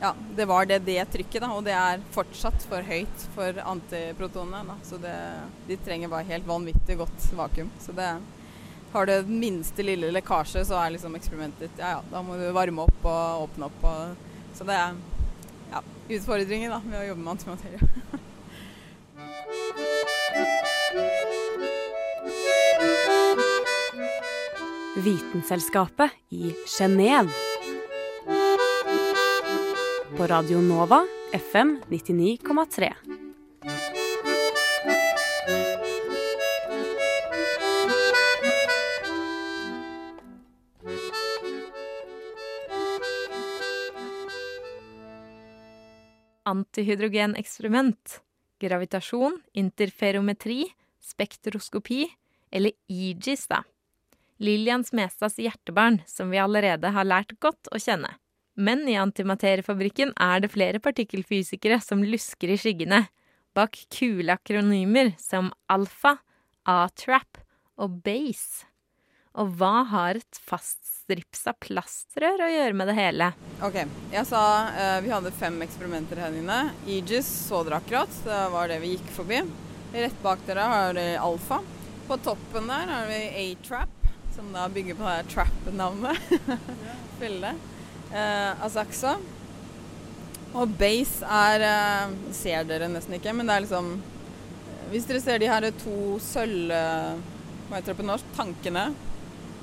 Ja, 0.00 0.10
det 0.36 0.44
var 0.50 0.66
det, 0.68 0.80
det 0.84 0.98
trykket, 1.12 1.40
da. 1.44 1.52
Og 1.54 1.62
det 1.64 1.76
er 1.76 2.02
fortsatt 2.12 2.66
for 2.68 2.84
høyt 2.84 3.28
for 3.36 3.60
antiprotonene. 3.62 4.64
Da. 4.72 4.76
Så 4.84 4.98
det, 5.00 5.14
de 5.70 5.78
trenger 5.86 6.12
bare 6.12 6.28
helt 6.28 6.48
vanvittig 6.48 6.98
godt 7.00 7.30
vakuum. 7.38 7.70
Så 7.80 7.94
det 7.96 8.10
har 8.92 9.06
du 9.06 9.12
den 9.12 9.40
minste 9.40 9.82
lille 9.82 10.10
lekkasje, 10.14 10.64
så 10.64 10.78
er 10.80 10.94
liksom 10.94 11.16
eksperimentet 11.18 11.82
Ja 11.82 11.96
ja, 11.96 12.04
da 12.08 12.22
må 12.24 12.38
du 12.40 12.46
varme 12.56 12.86
opp 12.86 13.04
og 13.04 13.42
åpne 13.44 13.68
opp 13.68 13.84
og 13.84 14.54
Så 14.56 14.64
det 14.64 14.78
er 14.78 14.94
ja, 15.72 15.82
utfordringer 16.16 16.72
da, 16.72 16.80
med 16.86 17.00
å 17.02 17.04
jobbe 17.10 17.26
med 17.26 17.32
antimaterie. 17.34 17.80
Vitenselskapet 24.96 26.10
i 26.28 26.54
Genéve. 26.78 27.30
På 30.16 30.26
Radio 30.26 30.60
Nova 30.60 31.06
FM 31.32 31.78
99,3. 31.88 32.92
Antihydrogeneksperiment, 46.44 48.20
gravitasjon, 48.60 49.40
interferometri, 49.52 50.70
spektroskopi 51.00 52.06
eller 52.50 52.72
EGIS, 52.88 53.46
da. 53.46 53.64
Lillian 54.38 54.84
Smestads 54.84 55.38
hjertebarn, 55.40 56.02
som 56.06 56.30
vi 56.30 56.38
allerede 56.38 56.92
har 56.92 57.08
lært 57.08 57.36
godt 57.40 57.70
å 57.72 57.80
kjenne. 57.80 58.12
Men 58.56 58.86
i 58.88 58.96
antimateriefabrikken 58.96 60.14
er 60.20 60.40
det 60.44 60.52
flere 60.52 60.80
partikkelfysikere 60.80 61.80
som 61.84 62.04
lusker 62.04 62.52
i 62.52 62.60
skyggene, 62.60 63.02
bak 63.56 63.76
kule 63.92 64.36
akronymer 64.36 65.12
som 65.20 65.50
alfa, 65.72 66.18
A-trap 66.66 67.38
og 67.80 68.00
base. 68.04 68.66
Og 69.36 69.52
hva 69.60 69.84
har 69.90 70.18
et 70.18 70.38
faststripsa 70.40 71.52
plastrør 71.60 72.46
å 72.46 72.48
gjøre 72.50 72.76
med 72.76 72.88
det 72.88 72.96
hele? 72.96 73.28
Ok, 73.64 73.76
jeg 74.12 74.28
sa 74.28 74.42
uh, 74.72 74.98
vi 75.04 75.12
hadde 75.12 75.34
fem 75.36 75.60
eksperimenter 75.64 76.20
her 76.24 76.36
inne. 76.36 76.58
Aegis 76.88 77.28
så 77.46 77.60
dere 77.64 77.82
akkurat, 77.82 78.20
det 78.24 78.40
var 78.54 78.72
det 78.72 78.80
vi 78.82 78.94
gikk 78.94 79.12
forbi. 79.18 79.42
Rett 79.92 80.18
bak 80.24 80.42
dere 80.48 80.64
har 80.72 80.96
dere 80.96 81.20
alfa. 81.20 81.60
På 82.08 82.16
toppen 82.24 82.72
der 82.72 82.88
har 82.88 83.08
vi 83.10 83.20
A-trap, 83.44 84.05
som 84.36 84.52
da 84.54 84.66
bygger 84.68 84.94
på 84.98 85.06
det 85.08 85.30
trap-navnet. 85.32 86.18
Felle. 87.20 87.54
Eh, 88.12 88.64
Asaxa. 88.66 89.16
Og 90.56 90.70
base 90.78 91.26
er 91.26 91.64
eh, 91.66 92.12
Ser 92.36 92.64
dere 92.68 92.86
nesten 92.88 93.16
ikke, 93.18 93.32
men 93.36 93.48
det 93.48 93.56
er 93.56 93.64
liksom 93.64 93.88
Hvis 94.92 95.08
dere 95.08 95.20
ser 95.24 95.42
de 95.42 95.48
her 95.50 95.66
to 95.82 95.96
sølv... 96.22 96.70
eh, 96.72 97.18
Hva 97.66 97.80
heter 97.80 97.90
det 97.92 97.98
på 97.98 98.06
norsk? 98.06 98.28
Tankene. 98.36 98.86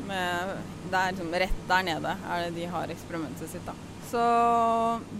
Med, 0.03 0.51
det 0.91 0.99
er 0.99 1.13
liksom 1.15 1.31
rett 1.45 1.61
der 1.69 1.85
nede 1.87 2.15
er 2.27 2.43
det 2.43 2.55
de 2.57 2.65
har 2.73 2.91
eksperimentet 2.91 3.47
sitt. 3.53 3.63
da. 3.65 3.75
Så 4.09 4.23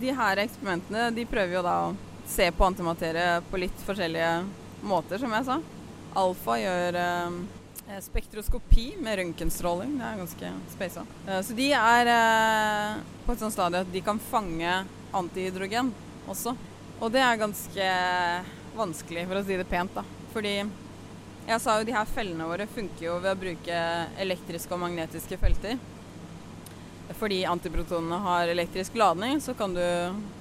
de 0.02 0.12
her 0.18 0.42
eksperimentene 0.44 1.08
de 1.16 1.24
prøver 1.30 1.56
jo 1.56 1.64
da 1.66 1.76
å 1.86 1.94
se 2.28 2.50
på 2.52 2.66
antimaterie 2.68 3.38
på 3.50 3.62
litt 3.62 3.86
forskjellige 3.88 4.34
måter, 4.84 5.22
som 5.22 5.32
jeg 5.38 5.48
sa. 5.48 5.58
Alfa 6.20 6.58
gjør 6.60 6.98
eh, 7.00 7.38
spektroskopi 8.02 8.96
med 9.04 9.18
røntgenstråling. 9.20 9.98
Det 10.00 10.06
er 10.08 10.22
ganske 10.22 10.52
speisa. 10.74 11.06
Eh, 11.28 11.42
så 11.46 11.56
de 11.58 11.70
er 11.78 12.12
eh, 12.14 13.02
på 13.26 13.34
et 13.34 13.44
sånt 13.44 13.56
stadie 13.56 13.84
at 13.84 13.92
de 13.94 14.02
kan 14.06 14.22
fange 14.32 14.76
antihydrogen 15.14 15.92
også. 16.32 16.56
Og 17.04 17.12
det 17.12 17.22
er 17.22 17.42
ganske 17.42 17.88
vanskelig, 18.78 19.26
for 19.28 19.40
å 19.40 19.46
si 19.46 19.58
det 19.60 19.70
pent, 19.70 19.94
da. 19.98 20.04
Fordi 20.34 20.54
jeg 21.44 21.60
sa 21.60 21.76
jo 21.78 21.88
de 21.88 21.96
her 21.96 22.08
fellene 22.08 22.48
våre 22.48 22.70
funker 22.72 23.06
jo 23.10 23.18
ved 23.20 23.34
å 23.34 23.40
bruke 23.40 23.80
elektriske 24.24 24.74
og 24.74 24.86
magnetiske 24.86 25.38
felter. 25.42 25.82
Fordi 27.20 27.42
antiprotonene 27.46 28.22
har 28.24 28.50
elektrisk 28.50 28.96
ladning, 28.98 29.42
så 29.44 29.54
kan 29.54 29.76
du 29.76 29.84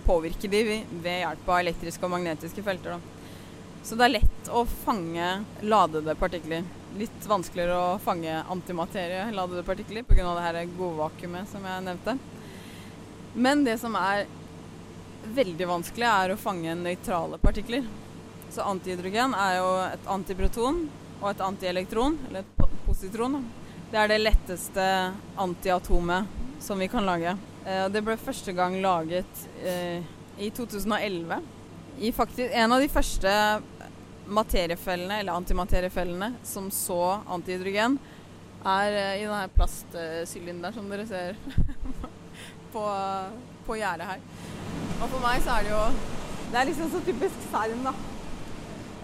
påvirke 0.06 0.48
de 0.48 0.62
ved 1.02 1.18
hjelp 1.24 1.50
av 1.50 1.58
elektriske 1.58 2.06
og 2.06 2.14
magnetiske 2.14 2.62
felter. 2.64 2.94
Da. 2.94 3.82
Så 3.82 3.98
det 3.98 4.06
er 4.06 4.14
lett 4.20 4.52
å 4.54 4.62
fange 4.84 5.32
ladede 5.66 6.14
partikler. 6.16 6.62
Litt 6.98 7.24
vanskeligere 7.24 7.76
å 7.78 7.98
fange 8.02 8.34
antimaterie-ladede 8.52 9.64
partikler 9.64 10.04
pga. 10.04 10.34
det 10.34 10.44
her 10.44 10.58
godvakuumet 10.76 11.48
som 11.48 11.64
jeg 11.64 11.84
nevnte. 11.86 12.18
Men 13.34 13.64
det 13.64 13.78
som 13.80 13.96
er 13.96 14.26
veldig 15.24 15.68
vanskelig, 15.68 16.08
er 16.08 16.32
å 16.32 16.40
fange 16.40 16.74
nøytrale 16.76 17.38
partikler. 17.40 17.86
Så 18.52 18.64
antihydrogen 18.68 19.32
er 19.38 19.56
jo 19.56 19.70
et 19.86 20.10
antiproton 20.12 20.82
og 21.22 21.30
et 21.30 21.40
antielektron, 21.40 22.18
eller 22.28 22.44
et 22.44 22.78
positron. 22.84 23.38
Det 23.92 24.00
er 24.00 24.10
det 24.10 24.20
letteste 24.20 24.84
antiatomet 25.40 26.28
som 26.60 26.78
vi 26.78 26.88
kan 26.92 27.06
lage. 27.06 27.36
Eh, 27.64 27.86
det 27.92 28.02
ble 28.04 28.18
første 28.20 28.52
gang 28.56 28.76
laget 28.82 29.46
eh, 29.64 30.04
i 30.38 30.50
2011. 30.50 31.40
I 32.02 32.12
faktisk 32.12 32.54
en 32.56 32.72
av 32.72 32.82
de 32.82 32.88
første 32.90 33.32
materiefellene, 34.34 35.20
eller 35.20 35.38
antimateriefellene, 35.38 36.32
som 36.46 36.70
så 36.74 37.00
antihydrogen, 37.30 37.98
er 38.62 38.96
eh, 38.96 39.20
i 39.22 39.26
denne 39.26 39.50
plastsylinderen 39.56 40.76
som 40.76 40.90
dere 40.90 41.06
ser 41.08 41.38
på, 42.74 42.84
på 43.66 43.78
gjerdet 43.80 44.08
her. 44.12 44.24
Og 45.02 45.06
for 45.08 45.20
meg 45.24 45.42
så 45.42 45.56
er 45.56 45.66
det 45.66 45.72
jo 45.74 45.84
Det 46.52 46.58
er 46.60 46.68
liksom 46.68 46.90
så 46.92 47.00
typisk 47.06 47.46
CERN, 47.50 47.86
da. 47.86 47.94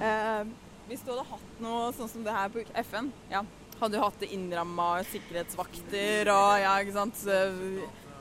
Eh, 0.05 0.51
hvis 0.89 1.01
du 1.05 1.11
hadde 1.13 1.29
hatt 1.31 1.63
noe 1.65 1.89
sånn 1.97 2.11
som 2.13 2.25
det 2.25 2.35
her 2.37 2.53
på 2.53 2.65
FN, 2.85 3.09
ja, 3.33 3.43
hadde 3.79 3.97
du 3.97 4.03
hatt 4.03 4.21
det 4.23 4.31
innramma 4.35 4.91
sikkerhetsvakter 5.11 6.31
og 6.33 6.53
ja, 6.63 6.75
ikke 6.83 6.97
sant 6.97 7.25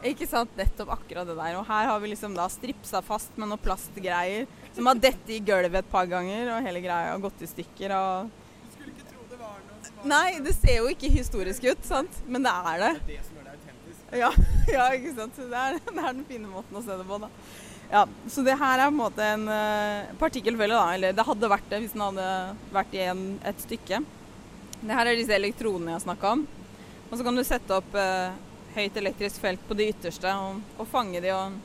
Ikke 0.06 0.28
sant, 0.30 0.52
nettopp 0.58 0.92
akkurat 0.94 1.26
det 1.26 1.36
der. 1.38 1.56
Og 1.58 1.66
her 1.66 1.88
har 1.90 2.02
vi 2.02 2.12
liksom 2.12 2.36
da 2.38 2.46
stripsa 2.52 3.02
fast 3.06 3.34
med 3.38 3.50
noen 3.50 3.62
plastgreier 3.62 4.46
som 4.76 4.90
har 4.90 5.00
dette 5.02 5.34
i 5.34 5.40
gulvet 5.42 5.80
et 5.82 5.90
par 5.90 6.06
ganger, 6.10 6.52
og 6.54 6.68
hele 6.68 6.84
greia 6.84 7.14
har 7.14 7.24
gått 7.24 7.42
i 7.42 7.50
stykker. 7.50 7.94
og... 7.98 8.34
Skulle 8.76 8.94
ikke 8.94 9.08
tro 9.10 9.26
det 9.32 9.40
var 9.42 9.56
noe 9.64 9.80
som 9.82 10.02
var 10.02 10.12
Nei, 10.14 10.40
det 10.46 10.54
ser 10.58 10.82
jo 10.84 10.92
ikke 10.92 11.10
historisk 11.10 11.66
ut, 11.66 11.88
sant? 11.88 12.20
Men 12.28 12.46
det 12.46 12.54
er 12.54 12.84
det. 12.84 12.92
det 13.00 13.16
er 13.16 13.16
det 13.16 13.24
som 13.26 13.40
gjør 13.40 13.48
det 13.48 13.56
autentisk. 13.56 14.04
Ja, 14.22 14.34
ja 14.78 14.90
ikke 15.00 15.16
sant. 15.18 15.40
Så 15.40 15.48
Det 15.50 15.64
er, 15.64 15.80
det 15.96 16.04
er 16.04 16.12
den 16.12 16.28
fine 16.30 16.52
måten 16.52 16.78
å 16.78 16.84
se 16.86 17.00
det 17.00 17.08
på, 17.10 17.22
da. 17.26 17.32
Ja, 17.88 18.04
Så 18.28 18.44
det 18.44 18.58
her 18.60 18.84
er 18.84 18.90
på 18.90 18.94
en 18.94 19.00
måte 19.00 19.24
en 19.24 19.48
uh, 19.48 20.14
partikkelfelle, 20.22 20.78
da. 20.78 20.94
Eller 20.94 21.18
det 21.18 21.26
hadde 21.26 21.52
vært 21.56 21.70
det 21.72 21.82
hvis 21.82 21.98
den 21.98 22.06
hadde 22.06 22.30
vært 22.76 22.94
i 22.94 23.06
en, 23.08 23.26
et 23.48 23.66
stykke. 23.66 24.04
Det 24.78 24.94
her 24.94 25.10
er 25.10 25.18
disse 25.18 25.34
elektronene 25.34 25.96
jeg 25.96 26.06
snakka 26.06 26.36
om. 26.38 26.46
Og 27.08 27.16
så 27.16 27.24
kan 27.26 27.40
du 27.40 27.44
sette 27.48 27.72
opp 27.72 27.94
eh, 27.96 28.36
høyt 28.78 28.98
elektrisk 29.02 29.42
felt 29.42 29.64
på 29.68 29.78
de 29.78 29.90
ytterste 29.92 30.32
og, 30.38 30.62
og 30.78 30.90
fange 30.90 31.22
de 31.24 31.34
og 31.34 31.58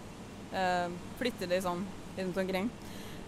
eh, 0.56 0.88
flytte 1.20 1.48
de 1.50 1.60
sånn 1.64 1.84
rundt 2.16 2.42
omkring. 2.42 2.70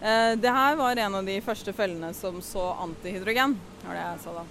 Eh, 0.01 0.31
det 0.41 0.51
her 0.51 0.75
var 0.75 0.97
en 0.97 1.15
av 1.15 1.25
de 1.25 1.39
første 1.41 1.73
fellene 1.73 2.11
som 2.13 2.41
så 2.41 2.71
antihydrogen, 2.83 3.55
var 3.85 3.97
det 3.97 4.05
jeg 4.05 4.23
sa 4.25 4.37
da. 4.39 4.45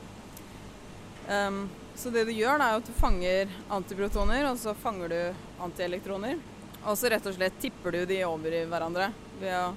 Um, 1.25 1.64
så 1.97 2.11
det 2.11 2.25
du 2.29 2.33
gjør, 2.35 2.59
da, 2.59 2.69
er 2.69 2.81
at 2.81 2.88
du 2.88 2.97
fanger 2.99 3.53
antiprotoner, 3.73 4.49
og 4.50 4.59
så 4.61 4.75
fanger 4.76 5.12
du 5.12 5.62
antielektroner. 5.62 6.41
Og 6.85 6.99
så 6.99 7.09
rett 7.09 7.26
og 7.26 7.37
slett 7.37 7.57
tipper 7.62 7.95
du 7.95 8.03
de 8.11 8.19
over 8.26 8.53
i 8.53 8.64
hverandre 8.69 9.09
ved 9.41 9.55
å, 9.57 9.69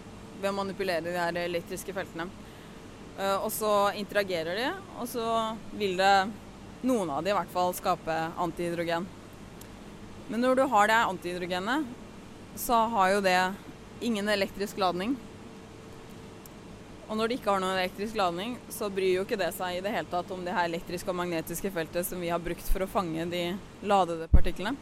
ved 0.41 0.49
å 0.49 0.57
manipulere 0.57 1.05
de 1.07 1.15
her 1.15 1.39
elektriske 1.45 1.95
feltene. 1.95 2.27
Uh, 3.17 3.37
og 3.45 3.51
så 3.53 3.73
interagerer 3.97 4.59
de, 4.59 4.71
og 4.99 5.07
så 5.09 5.27
vil 5.77 5.95
det 5.99 6.15
noen 6.87 7.09
av 7.09 7.23
de 7.23 7.31
i 7.31 7.37
hvert 7.37 7.53
fall 7.53 7.73
skape 7.77 8.17
antihydrogen. 8.37 9.07
Men 10.27 10.43
når 10.43 10.59
du 10.59 10.65
har 10.67 10.89
det 10.89 10.97
antihydrogenet, 11.07 11.87
så 12.55 12.81
har 12.91 13.13
jo 13.15 13.23
det 13.23 13.39
ingen 14.03 14.29
elektrisk 14.29 14.77
ladning. 14.77 15.15
Og 17.07 17.15
når 17.15 17.29
det 17.29 17.37
ikke 17.37 17.53
har 17.53 17.61
noen 17.63 17.77
elektrisk 17.77 18.17
ladning, 18.19 18.57
så 18.69 18.89
bryr 18.91 19.13
jo 19.13 19.23
ikke 19.23 19.39
det 19.39 19.53
seg 19.55 19.77
i 19.77 19.83
det 19.83 19.93
hele 19.93 20.11
tatt 20.11 20.31
om 20.35 20.43
det 20.43 20.55
her 20.55 20.67
elektriske 20.67 21.13
og 21.13 21.15
magnetiske 21.21 21.71
feltet 21.71 22.07
som 22.09 22.19
vi 22.19 22.31
har 22.33 22.43
brukt 22.43 22.67
for 22.67 22.83
å 22.83 22.89
fange 22.91 23.23
de 23.31 23.43
ladede 23.87 24.27
partiklene. 24.33 24.75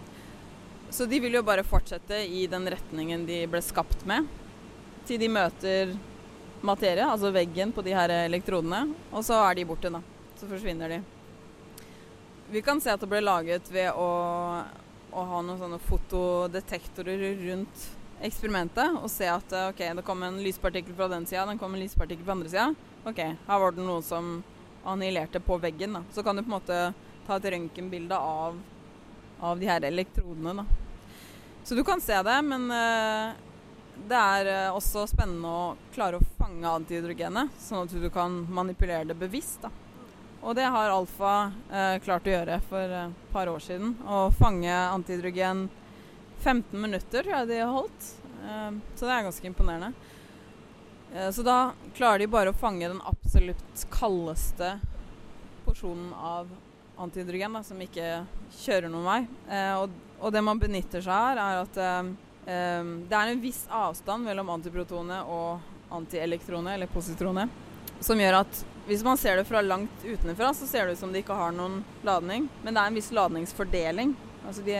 Så 0.89 1.05
de 1.09 1.19
vil 1.21 1.37
jo 1.37 1.45
bare 1.45 1.65
fortsette 1.65 2.23
i 2.25 2.45
den 2.49 2.65
retningen 2.71 3.27
de 3.29 3.43
ble 3.49 3.61
skapt 3.61 4.05
med, 4.09 4.25
til 5.05 5.21
de 5.21 5.29
møter 5.29 5.93
materie, 6.65 7.05
altså 7.05 7.29
veggen 7.33 7.73
på 7.75 7.83
de 7.85 7.93
her 7.93 8.09
elektrodene, 8.23 8.87
og 9.11 9.25
så 9.25 9.37
er 9.45 9.59
de 9.59 9.67
borte, 9.69 9.91
da. 9.93 10.01
Så 10.39 10.49
forsvinner 10.49 10.95
de. 10.95 10.99
Vi 12.49 12.61
kan 12.65 12.81
se 12.81 12.93
at 12.93 13.01
det 13.01 13.09
ble 13.09 13.21
laget 13.21 13.69
ved 13.73 13.93
å, 13.93 14.09
å 15.15 15.23
ha 15.29 15.41
noen 15.41 15.61
sånne 15.61 15.79
fotodetektorer 15.87 17.23
rundt 17.45 17.85
eksperimentet 18.25 18.97
og 18.99 19.07
se 19.11 19.27
at 19.31 19.53
ok, 19.69 19.81
det 19.97 20.03
kom 20.07 20.23
en 20.23 20.41
lyspartikkel 20.43 20.95
fra 20.97 21.07
den 21.11 21.27
sida, 21.27 21.45
den 21.47 21.59
kom 21.61 21.75
en 21.75 21.83
lyspartikkel 21.83 22.27
fra 22.27 22.35
andre 22.35 22.51
sida. 22.51 22.67
Ok, 23.07 23.21
her 23.47 23.61
var 23.61 23.75
det 23.75 23.85
noe 23.85 24.03
som 24.03 24.37
annihilerte 24.85 25.39
på 25.39 25.57
veggen. 25.57 25.93
da. 25.93 26.03
Så 26.11 26.23
kan 26.23 26.35
du 26.35 26.43
på 26.43 26.47
en 26.47 26.57
måte 26.59 26.93
ta 27.27 27.35
et 27.37 27.45
røntgenbilde 27.53 28.17
av, 28.17 28.59
av 29.39 29.59
de 29.59 29.69
her 29.69 29.83
elektrodene. 29.83 30.53
da. 30.53 30.65
Så 31.63 31.75
du 31.75 31.83
kan 31.83 32.01
se 32.01 32.21
det, 32.21 32.41
men 32.45 32.69
uh, 32.71 33.33
det 34.07 34.19
er 34.19 34.51
uh, 34.69 34.75
også 34.77 35.07
spennende 35.09 35.49
å 35.49 35.75
klare 35.95 36.19
å 36.19 36.27
fange 36.37 36.69
antihydrogenet, 36.69 37.55
sånn 37.59 37.87
at 37.87 37.95
du 37.95 38.09
kan 38.13 38.43
manipulere 38.49 39.09
det 39.09 39.17
bevisst. 39.17 39.63
da. 39.65 39.73
Og 40.45 40.53
det 40.55 40.67
har 40.69 40.91
Alfa 40.93 41.51
eh, 41.73 41.95
klart 42.05 42.27
å 42.29 42.33
gjøre 42.35 42.59
for 42.69 42.91
et 42.93 43.21
par 43.33 43.49
år 43.49 43.63
siden. 43.65 43.95
Å 44.05 44.27
fange 44.37 44.69
antihydrogen 44.69 45.63
15 46.43 46.77
minutter 46.77 47.25
tror 47.25 47.39
jeg 47.39 47.49
de 47.49 47.57
har 47.63 47.71
holdt. 47.73 48.09
Eh, 48.45 48.75
så 48.93 49.07
det 49.07 49.15
er 49.15 49.25
ganske 49.25 49.49
imponerende. 49.49 49.89
Uh, 51.15 51.31
så 51.33 51.45
da 51.45 51.57
klarer 51.95 52.21
de 52.21 52.27
bare 52.29 52.51
å 52.51 52.57
fange 52.59 52.85
den 52.91 53.01
absolutt 53.07 53.85
kaldeste 53.93 54.75
porsjonen 55.65 56.13
av 56.13 56.49
antihydrogen, 57.01 57.57
da, 57.57 57.63
som 57.65 57.81
ikke 57.81 58.09
kjører 58.59 58.91
noen 58.91 59.09
vei. 59.09 59.19
Uh, 59.49 59.73
og, 59.79 59.97
og, 60.19 60.29
det 60.35 60.45
man 60.45 60.61
benytter 60.61 61.05
seg 61.05 61.15
av, 61.15 61.41
er 61.41 61.63
at 61.63 61.81
det 62.45 63.17
er 63.17 63.31
en 63.31 63.41
viss 63.41 63.63
avstand 63.73 64.27
mellom 64.27 64.51
antiprotone 64.53 65.23
og 65.25 65.95
antielektrone, 65.95 66.75
eller 66.75 66.91
positrone, 66.93 67.47
som 68.05 68.19
gjør 68.21 68.43
at 68.43 68.59
hvis 68.85 69.03
man 69.03 69.17
ser 69.17 69.39
det 69.39 69.47
fra 69.49 69.61
langt 69.65 70.03
utenfra, 70.03 70.53
så 70.53 70.67
ser 70.67 70.85
det 70.85 70.93
ut 70.93 70.99
som 70.99 71.13
det 71.13 71.23
ikke 71.23 71.37
har 71.37 71.53
noen 71.55 71.79
ladning. 72.05 72.49
Men 72.63 72.75
det 72.75 72.81
er 72.81 72.91
en 72.91 72.99
viss 72.99 73.11
ladningsfordeling. 73.15 74.13
Altså 74.45 74.61
de, 74.65 74.75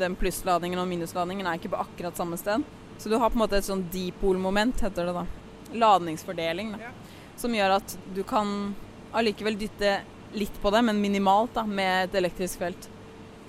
den 0.00 0.16
plussladningen 0.16 0.80
og 0.80 0.88
minusladningen 0.88 1.46
er 1.46 1.60
ikke 1.60 1.74
på 1.74 1.82
akkurat 1.84 2.16
samme 2.16 2.38
sted. 2.40 2.64
Så 2.96 3.12
du 3.12 3.18
har 3.18 3.28
på 3.28 3.36
en 3.36 3.42
måte 3.44 3.60
et 3.60 3.68
sånn 3.68 3.84
dipolmoment, 3.92 4.80
heter 4.80 5.10
det 5.10 5.16
da. 5.18 5.26
Ladningsfordeling. 5.84 6.72
Da. 6.78 6.92
Som 7.36 7.52
gjør 7.56 7.76
at 7.76 7.96
du 8.16 8.22
kan 8.24 8.72
allikevel 9.12 9.60
dytte 9.60 9.98
litt 10.32 10.56
på 10.62 10.72
det, 10.72 10.80
men 10.88 11.00
minimalt 11.02 11.52
da, 11.58 11.66
med 11.68 12.06
et 12.06 12.20
elektrisk 12.22 12.62
felt. 12.62 12.88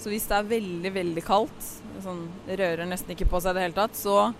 Så 0.01 0.11
hvis 0.11 0.25
det 0.27 0.35
er 0.35 0.49
veldig, 0.51 0.91
veldig 0.97 1.23
kaldt, 1.23 1.69
sånn, 2.03 2.25
rører 2.49 2.89
nesten 2.89 3.15
ikke 3.15 3.29
på 3.31 3.39
seg 3.39 3.53
i 3.53 3.59
det 3.59 3.67
hele 3.69 3.77
tatt, 3.77 3.95
så, 3.95 4.33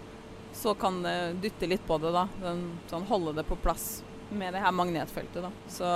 så 0.52 0.73
kan 0.76 0.99
det 1.06 1.38
dytte 1.45 1.69
litt 1.71 1.86
på 1.88 2.02
det, 2.04 2.12
da. 2.12 2.28
Den, 2.41 2.65
sånn 2.91 3.08
holde 3.08 3.38
det 3.38 3.47
på 3.47 3.60
plass 3.63 4.02
med 4.38 4.54
det 4.56 4.62
her 4.63 4.74
magnetfeltet, 4.76 5.41
da. 5.46 5.52
Så, 5.67 5.88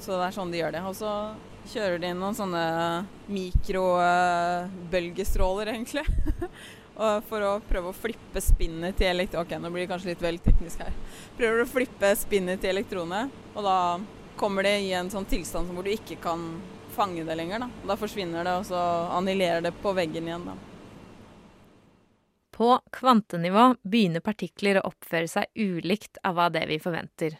så 0.00 0.10
det 0.16 0.24
er 0.26 0.36
sånn 0.36 0.52
de 0.52 0.58
gjør 0.60 0.72
det. 0.76 0.82
Og 0.88 0.94
så 0.98 1.12
kjører 1.70 1.98
de 2.00 2.06
inn 2.10 2.22
noen 2.22 2.36
sånne 2.36 2.64
mikrobølgestråler, 3.30 5.66
egentlig. 5.74 6.06
for 7.30 7.40
å 7.40 7.60
prøve 7.64 7.88
å 7.90 7.96
flippe 7.96 8.40
spinnet 8.44 8.96
til 8.98 9.06
elektronene 9.08 9.46
Ok, 9.46 9.52
nå 9.62 9.68
blir 9.72 9.82
det 9.86 9.92
kanskje 9.92 10.10
litt 10.12 10.24
vel 10.24 10.38
teknisk 10.44 10.76
her. 10.84 10.92
Prøver 11.38 11.58
å 11.62 11.68
flippe 11.68 12.08
spinnet 12.18 12.58
til 12.60 12.70
elektronet, 12.74 13.24
og 13.54 13.62
da 13.64 13.78
kommer 14.40 14.62
det 14.66 14.76
i 14.84 14.92
en 14.96 15.10
sånn 15.12 15.28
tilstand 15.28 15.66
hvor 15.72 15.84
du 15.86 15.90
ikke 15.92 16.16
kan 16.20 16.40
fange 16.92 17.24
det 17.24 17.36
lenger. 17.38 17.58
Da, 17.64 17.68
da 17.92 17.94
forsvinner 18.00 18.40
det, 18.44 18.54
og 18.60 18.64
så 18.68 18.80
annihilerer 19.16 19.60
det 19.64 19.72
på 19.82 19.90
veggen 19.96 20.26
igjen. 20.28 20.46
da. 20.50 20.54
På 22.60 22.80
kvantenivå 22.92 23.74
begynner 23.82 24.20
partikler 24.20 24.80
å 24.80 24.88
oppføre 24.90 25.28
seg 25.30 25.48
ulikt 25.56 26.18
av 26.26 26.36
hva 26.36 26.50
det 26.52 26.66
vi 26.68 26.76
forventer. 26.82 27.38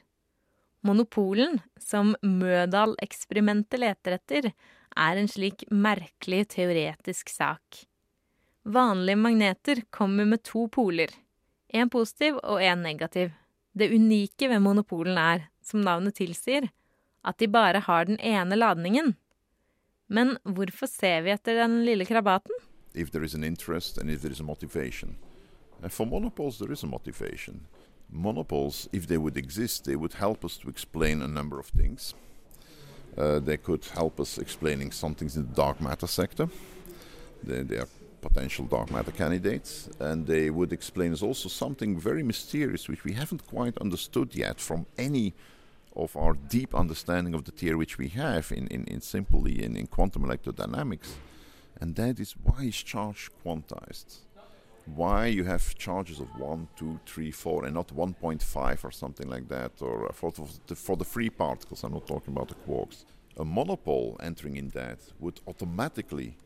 Monopolen, 0.81 1.59
som 1.77 2.15
Mødal-eksperimentet 2.23 3.83
leter 3.83 4.17
etter, 4.17 4.53
er 4.97 5.19
en 5.21 5.29
slik 5.29 5.67
merkelig 5.71 6.47
teoretisk 6.57 7.29
sak. 7.29 7.83
Vanlige 8.65 9.21
magneter 9.21 9.83
kommer 9.91 10.25
med 10.25 10.43
to 10.45 10.67
poler, 10.73 11.13
en 11.69 11.91
positiv 11.93 12.41
og 12.43 12.63
en 12.65 12.83
negativ. 12.83 13.31
Det 13.73 13.91
unike 13.93 14.49
ved 14.49 14.61
monopolen 14.65 15.19
er, 15.21 15.49
som 15.63 15.85
navnet 15.85 16.17
tilsier, 16.19 16.71
at 17.25 17.39
de 17.39 17.49
bare 17.49 17.85
har 17.85 18.09
den 18.09 18.19
ene 18.21 18.57
ladningen. 18.57 19.15
Men 20.09 20.37
hvorfor 20.43 20.89
ser 20.91 21.23
vi 21.23 21.35
etter 21.35 21.61
den 21.61 21.85
lille 21.85 22.09
krabaten? 22.09 22.57
If 22.95 23.13
there 23.13 23.25
is 23.25 23.35
an 23.35 23.45
interest 23.45 23.99
and 23.99 24.11
if 24.11 24.23
there 24.23 24.33
is 24.33 24.41
a 24.41 24.45
motivation. 24.45 25.17
For 25.89 26.07
monopoles 26.07 26.59
there 26.59 26.73
is 26.73 26.83
a 26.83 26.87
motivation. 26.87 27.67
Monopoles, 28.13 28.89
if 28.93 29.07
they 29.07 29.19
would 29.19 29.37
exist, 29.37 29.85
they 29.85 29.97
would 29.97 30.15
help 30.15 30.45
us 30.45 30.57
to 30.59 30.69
explain 30.69 31.23
a 31.23 31.29
number 31.29 31.59
of 31.59 31.67
things. 31.67 32.15
Uh, 33.17 33.39
they 33.39 33.57
could 33.57 33.85
help 33.87 34.21
us 34.21 34.39
explaining 34.39 34.93
some 34.93 35.15
things 35.15 35.37
in 35.37 35.47
the 35.47 35.55
dark 35.55 35.81
matter 35.81 36.07
sector. 36.07 36.49
They, 37.43 37.63
they, 37.63 37.79
are 37.79 37.89
potential 38.21 38.67
dark 38.67 38.91
matter 38.91 39.11
candidates, 39.11 39.89
and 39.99 40.27
they 40.27 40.51
would 40.51 40.73
explain 40.73 41.13
us 41.13 41.23
also 41.23 41.49
something 41.49 41.99
very 41.99 42.23
mysterious, 42.23 42.89
which 42.89 43.05
we 43.05 43.13
haven't 43.13 43.47
quite 43.47 43.77
understood 43.79 44.35
yet 44.35 44.61
from 44.61 44.87
any 44.99 45.33
of 45.97 46.17
our 46.17 46.35
deep 46.35 46.75
understanding 46.75 47.35
of 47.35 47.45
the 47.45 47.51
theory 47.51 47.77
which 47.77 47.99
we 47.99 48.09
have 48.09 48.53
in, 48.53 48.67
in, 48.69 48.85
in 48.85 49.01
simply 49.01 49.65
in, 49.65 49.77
in 49.77 49.87
quantum 49.87 50.23
electrodynamics, 50.23 51.15
and 51.81 51.97
that 51.97 52.21
is 52.21 52.35
why 52.43 52.65
is 52.65 52.77
charge 52.77 53.31
quantized? 53.45 54.19
Why 54.97 55.27
you 55.27 55.45
have 55.45 55.75
charges 55.77 56.21
of 56.21 56.29
1, 56.39 56.69
2, 56.77 57.01
3, 57.07 57.31
4, 57.31 57.65
and 57.67 57.75
not 57.75 57.89
1.5 57.89 58.85
or 58.85 58.91
something 58.91 59.29
like 59.29 59.49
that, 59.49 59.73
or 59.81 60.11
for, 60.13 60.33
the, 60.33 60.75
for 60.75 60.97
the 60.97 61.05
free 61.05 61.31
particles, 61.31 61.85
I'm 61.85 61.93
not 61.93 62.07
talking 62.07 62.35
about 62.35 62.49
the 62.49 62.55
quarks. 62.67 63.05
A 63.37 63.45
monopole 63.45 64.17
entering 64.21 64.57
in 64.57 64.69
that 64.71 64.99
would 65.19 65.41
automatically 65.47 66.37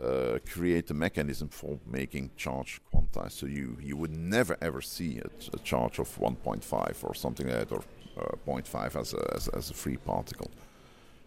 uh, 0.00 0.38
create 0.50 0.90
a 0.90 0.94
mechanism 0.94 1.48
for 1.48 1.78
making 1.86 2.30
charge 2.36 2.80
quantized. 2.92 3.32
So 3.32 3.46
you, 3.46 3.76
you 3.80 3.96
would 3.96 4.10
never 4.10 4.56
ever 4.60 4.80
see 4.80 5.20
a, 5.20 5.28
a 5.54 5.58
charge 5.60 5.98
of 5.98 6.08
1.5 6.18 7.04
or 7.04 7.14
something 7.14 7.46
like 7.46 7.68
that, 7.68 7.72
or 7.72 7.84
uh, 8.18 8.36
0.5 8.46 9.00
as 9.00 9.14
a, 9.14 9.34
as, 9.34 9.48
as 9.48 9.70
a 9.70 9.74
free 9.74 9.96
particle. 9.96 10.50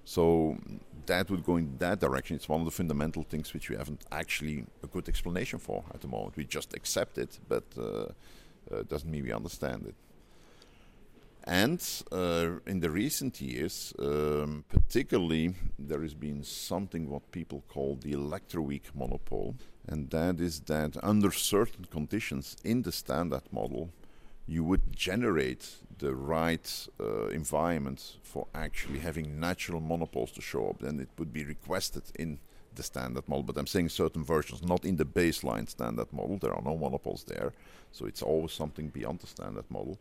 So 0.07 0.55
that 1.05 1.29
would 1.29 1.43
go 1.43 1.57
in 1.57 1.77
that 1.79 1.99
direction. 1.99 2.37
It's 2.37 2.47
one 2.47 2.61
of 2.61 2.65
the 2.65 2.71
fundamental 2.71 3.23
things 3.23 3.53
which 3.53 3.69
we 3.69 3.75
haven't 3.75 4.05
actually 4.09 4.65
a 4.81 4.87
good 4.87 5.09
explanation 5.09 5.59
for 5.59 5.83
at 5.93 5.99
the 5.99 6.07
moment. 6.07 6.37
We 6.37 6.45
just 6.45 6.73
accept 6.73 7.17
it, 7.17 7.37
but 7.49 7.65
uh, 7.77 7.83
uh, 7.83 8.83
doesn't 8.87 9.11
mean 9.11 9.25
we 9.25 9.33
understand 9.33 9.85
it. 9.85 9.95
And 11.43 11.81
uh, 12.09 12.59
in 12.65 12.79
the 12.79 12.89
recent 12.89 13.41
years, 13.41 13.93
um, 13.99 14.63
particularly, 14.69 15.55
there 15.77 16.01
has 16.01 16.13
been 16.13 16.41
something 16.41 17.09
what 17.09 17.29
people 17.33 17.65
call 17.67 17.97
the 17.97 18.13
electroweak 18.13 18.95
monopole, 18.95 19.55
and 19.89 20.09
that 20.11 20.39
is 20.39 20.61
that 20.61 20.95
under 21.03 21.31
certain 21.31 21.83
conditions 21.83 22.55
in 22.63 22.83
the 22.83 22.93
standard 22.93 23.43
model, 23.51 23.89
you 24.47 24.63
would 24.63 24.95
generate 24.95 25.75
the 25.99 26.15
right 26.15 26.87
uh, 26.99 27.27
environment 27.27 28.17
for 28.23 28.47
actually 28.53 28.99
having 28.99 29.39
natural 29.39 29.81
monopoles 29.81 30.31
to 30.31 30.41
show 30.41 30.69
up. 30.69 30.79
Then 30.79 30.99
it 30.99 31.09
would 31.17 31.33
be 31.33 31.43
requested 31.43 32.03
in 32.17 32.39
the 32.75 32.83
standard 32.83 33.27
model, 33.27 33.43
but 33.43 33.57
I'm 33.57 33.67
saying 33.67 33.89
certain 33.89 34.23
versions, 34.23 34.63
not 34.63 34.85
in 34.85 34.95
the 34.95 35.05
baseline 35.05 35.67
standard 35.67 36.13
model. 36.13 36.37
There 36.37 36.53
are 36.53 36.61
no 36.63 36.77
monopoles 36.77 37.23
there, 37.23 37.51
so 37.91 38.05
it's 38.05 38.21
always 38.21 38.53
something 38.53 38.89
beyond 38.89 39.19
the 39.19 39.27
standard 39.27 39.65
model. 39.69 39.97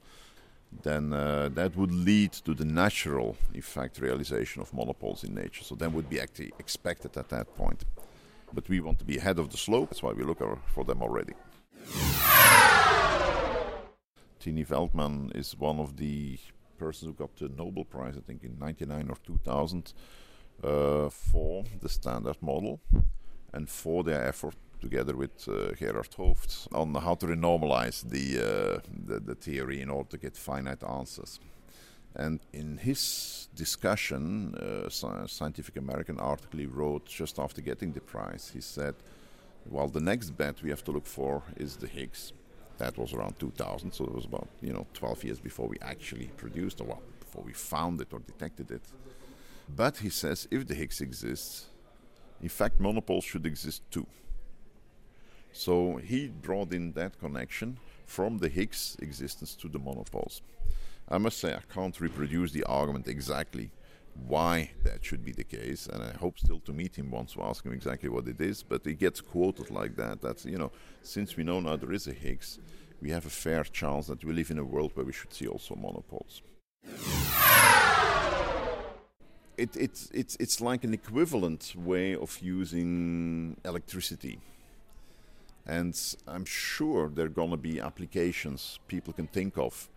Then 0.82 1.12
uh, 1.12 1.48
that 1.54 1.74
would 1.76 1.92
lead 1.92 2.32
to 2.32 2.52
the 2.52 2.64
natural 2.64 3.36
effect 3.54 3.98
realization 3.98 4.60
of 4.60 4.74
monopoles 4.74 5.24
in 5.24 5.34
nature. 5.34 5.64
So 5.64 5.74
that 5.76 5.90
would 5.92 6.10
be 6.10 6.20
actually 6.20 6.52
expected 6.58 7.16
at 7.16 7.28
that 7.30 7.54
point. 7.56 7.84
But 8.52 8.68
we 8.68 8.80
want 8.80 8.98
to 8.98 9.04
be 9.04 9.16
ahead 9.16 9.38
of 9.38 9.50
the 9.50 9.56
slope, 9.56 9.90
that's 9.90 10.02
why 10.02 10.12
we 10.12 10.22
look 10.22 10.42
for 10.66 10.84
them 10.84 11.02
already. 11.02 11.32
Tini 14.46 14.64
Veldman 14.64 15.34
is 15.34 15.58
one 15.58 15.80
of 15.80 15.96
the 15.96 16.38
persons 16.78 17.08
who 17.08 17.14
got 17.14 17.34
the 17.34 17.48
Nobel 17.48 17.84
Prize, 17.84 18.14
I 18.16 18.20
think, 18.20 18.44
in 18.44 18.56
99 18.60 19.10
or 19.10 19.16
2000 19.16 19.92
uh, 20.62 21.08
for 21.08 21.64
the 21.80 21.88
standard 21.88 22.40
model 22.40 22.78
and 23.52 23.68
for 23.68 24.04
their 24.04 24.24
effort 24.24 24.54
together 24.80 25.16
with 25.16 25.48
uh, 25.48 25.72
Gerhard 25.72 26.12
Hooft 26.16 26.68
on 26.72 26.94
how 26.94 27.16
to 27.16 27.26
renormalize 27.26 28.08
the, 28.08 28.38
uh, 28.38 28.80
the, 29.06 29.18
the 29.18 29.34
theory 29.34 29.82
in 29.82 29.90
order 29.90 30.10
to 30.10 30.18
get 30.18 30.36
finite 30.36 30.84
answers. 30.84 31.40
And 32.14 32.38
in 32.52 32.78
his 32.78 33.48
discussion, 33.52 34.54
uh, 34.54 34.88
Scientific 35.26 35.76
American 35.76 36.20
article 36.20 36.60
he 36.60 36.66
wrote 36.66 37.06
just 37.06 37.40
after 37.40 37.60
getting 37.60 37.90
the 37.94 38.00
prize, 38.00 38.52
he 38.54 38.60
said, 38.60 38.94
"Well, 39.68 39.88
the 39.88 40.00
next 40.00 40.30
bet 40.36 40.62
we 40.62 40.70
have 40.70 40.84
to 40.84 40.92
look 40.92 41.06
for 41.06 41.42
is 41.56 41.78
the 41.78 41.88
Higgs." 41.88 42.32
That 42.78 42.98
was 42.98 43.14
around 43.14 43.38
2000, 43.38 43.92
so 43.92 44.04
it 44.04 44.14
was 44.14 44.26
about 44.26 44.48
you 44.60 44.72
know 44.72 44.86
12 44.92 45.24
years 45.24 45.40
before 45.40 45.68
we 45.68 45.78
actually 45.80 46.26
produced, 46.36 46.80
or 46.80 46.84
well, 46.84 47.02
before 47.20 47.42
we 47.42 47.52
found 47.52 48.00
it 48.00 48.12
or 48.12 48.20
detected 48.20 48.70
it. 48.70 48.82
But 49.74 49.98
he 49.98 50.10
says 50.10 50.46
if 50.50 50.66
the 50.66 50.74
Higgs 50.74 51.00
exists, 51.00 51.66
in 52.40 52.48
fact, 52.48 52.80
monopoles 52.80 53.24
should 53.24 53.46
exist 53.46 53.82
too. 53.90 54.06
So 55.52 55.96
he 55.96 56.28
brought 56.28 56.72
in 56.72 56.92
that 56.92 57.18
connection 57.18 57.78
from 58.06 58.38
the 58.38 58.48
Higgs 58.48 58.96
existence 59.00 59.54
to 59.56 59.68
the 59.68 59.78
monopoles. 59.78 60.42
I 61.08 61.18
must 61.18 61.38
say, 61.38 61.54
I 61.54 61.62
can't 61.72 61.98
reproduce 62.00 62.52
the 62.52 62.64
argument 62.64 63.08
exactly 63.08 63.70
why 64.26 64.70
that 64.84 65.04
should 65.04 65.24
be 65.24 65.32
the 65.32 65.44
case, 65.44 65.86
and 65.86 66.02
I 66.02 66.12
hope 66.18 66.38
still 66.38 66.60
to 66.60 66.72
meet 66.72 66.96
him 66.96 67.10
once 67.10 67.34
to 67.34 67.42
ask 67.42 67.64
him 67.64 67.72
exactly 67.72 68.08
what 68.08 68.26
it 68.28 68.40
is. 68.40 68.62
But 68.62 68.86
it 68.86 68.98
gets 68.98 69.20
quoted 69.20 69.70
like 69.70 69.96
that. 69.96 70.20
That's 70.22 70.44
you 70.44 70.58
know, 70.58 70.72
since 71.02 71.36
we 71.36 71.44
know 71.44 71.60
now 71.60 71.76
there 71.76 71.92
is 71.92 72.06
a 72.06 72.12
Higgs, 72.12 72.58
we 73.00 73.10
have 73.10 73.26
a 73.26 73.30
fair 73.30 73.64
chance 73.64 74.06
that 74.06 74.24
we 74.24 74.32
live 74.32 74.50
in 74.50 74.58
a 74.58 74.64
world 74.64 74.92
where 74.94 75.06
we 75.06 75.12
should 75.12 75.32
see 75.32 75.46
also 75.46 75.74
monopoles. 75.74 76.42
It, 79.58 79.74
it's, 79.74 80.10
it's, 80.12 80.36
it's 80.38 80.60
like 80.60 80.84
an 80.84 80.92
equivalent 80.92 81.74
way 81.74 82.14
of 82.14 82.38
using 82.42 83.56
electricity. 83.64 84.38
And 85.66 85.98
I'm 86.28 86.44
sure 86.44 87.08
there 87.08 87.26
are 87.26 87.30
going 87.30 87.50
to 87.50 87.56
be 87.56 87.80
applications 87.80 88.78
people 88.86 89.12
can 89.14 89.26
think 89.26 89.56
of 89.56 89.88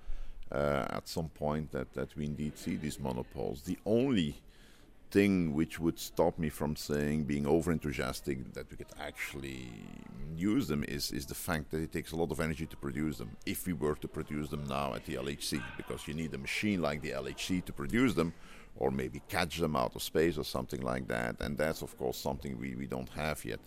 at 0.51 1.07
some 1.07 1.29
point 1.29 1.71
that, 1.71 1.93
that 1.93 2.15
we 2.15 2.25
indeed 2.25 2.57
see 2.57 2.75
these 2.75 2.99
monopoles. 2.99 3.61
The 3.61 3.77
only 3.85 4.41
thing 5.11 5.53
which 5.53 5.79
would 5.79 5.97
stop 5.97 6.37
me 6.37 6.49
from 6.49 6.75
saying 6.75 7.23
being 7.23 7.47
over 7.47 7.71
enthusiastic 7.71 8.53
that 8.53 8.69
we 8.69 8.77
could 8.77 8.93
actually 8.99 9.71
use 10.37 10.67
them 10.67 10.83
is, 10.87 11.11
is 11.11 11.25
the 11.25 11.35
fact 11.35 11.71
that 11.71 11.81
it 11.81 11.91
takes 11.91 12.11
a 12.11 12.15
lot 12.15 12.31
of 12.31 12.39
energy 12.39 12.65
to 12.65 12.77
produce 12.77 13.17
them 13.17 13.31
if 13.45 13.65
we 13.65 13.73
were 13.73 13.95
to 13.95 14.07
produce 14.07 14.49
them 14.49 14.63
now 14.67 14.93
at 14.93 15.05
the 15.05 15.15
LHC 15.15 15.61
because 15.77 16.07
you 16.07 16.13
need 16.13 16.33
a 16.33 16.37
machine 16.37 16.81
like 16.81 17.01
the 17.01 17.11
LHC 17.11 17.65
to 17.65 17.73
produce 17.73 18.13
them 18.13 18.33
or 18.77 18.91
maybe 18.91 19.21
catch 19.27 19.57
them 19.57 19.75
out 19.75 19.95
of 19.95 20.03
space 20.03 20.37
or 20.37 20.43
something 20.43 20.81
like 20.81 21.07
that 21.07 21.35
and 21.39 21.57
that's 21.57 21.81
of 21.81 21.97
course 21.97 22.17
something 22.17 22.59
we, 22.59 22.75
we 22.75 22.85
don't 22.85 23.09
have 23.09 23.43
yet 23.43 23.59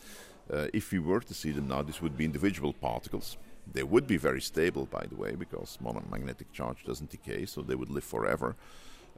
uh, 0.52 0.68
if 0.72 0.92
we 0.92 0.98
were 1.00 1.20
to 1.20 1.34
see 1.34 1.50
them 1.50 1.66
now 1.66 1.82
this 1.82 2.00
would 2.00 2.16
be 2.16 2.24
individual 2.24 2.72
particles 2.72 3.36
they 3.70 3.82
would 3.82 4.06
be 4.06 4.16
very 4.16 4.40
stable, 4.40 4.86
by 4.86 5.06
the 5.06 5.16
way, 5.16 5.34
because 5.34 5.78
magnetic 6.10 6.52
charge 6.52 6.84
doesn't 6.84 7.10
decay, 7.10 7.46
so 7.46 7.62
they 7.62 7.74
would 7.74 7.90
live 7.90 8.04
forever. 8.04 8.56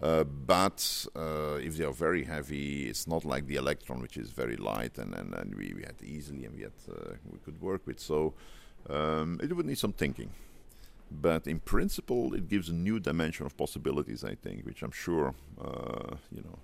Uh, 0.03 0.25
but 0.25 1.07
uh, 1.15 1.55
if 1.63 1.77
they 1.77 1.85
are 1.85 1.93
very 1.93 2.25
heavy, 2.25 2.89
it's 2.89 3.07
not 3.07 3.25
like 3.25 3.47
the 3.47 3.57
electron, 3.57 4.03
which 4.03 4.17
is 4.17 4.31
very 4.31 4.57
light 4.57 4.99
and, 4.99 5.15
and, 5.15 5.33
and 5.35 5.55
we, 5.55 5.73
we 5.73 5.83
had 5.83 5.95
easily 6.03 6.45
and 6.45 6.55
we, 6.57 6.63
had, 6.63 6.73
uh, 6.91 7.15
we 7.31 7.39
could 7.39 7.61
work 7.63 7.87
with. 7.87 8.01
So 8.01 8.35
um, 8.91 9.39
it 9.43 9.55
would 9.55 9.67
need 9.67 9.79
some 9.79 9.93
thinking. 9.93 10.31
But 11.11 11.47
in 11.47 11.61
principle, 11.61 12.35
it 12.35 12.49
gives 12.49 12.69
a 12.69 12.73
new 12.73 12.99
dimension 12.99 13.47
of 13.47 13.57
possibilities, 13.57 14.25
I 14.25 14.35
think, 14.35 14.67
which 14.67 14.83
I'm 14.83 14.91
sure, 14.91 15.35
uh, 15.61 16.17
you 16.33 16.43
know, 16.43 16.59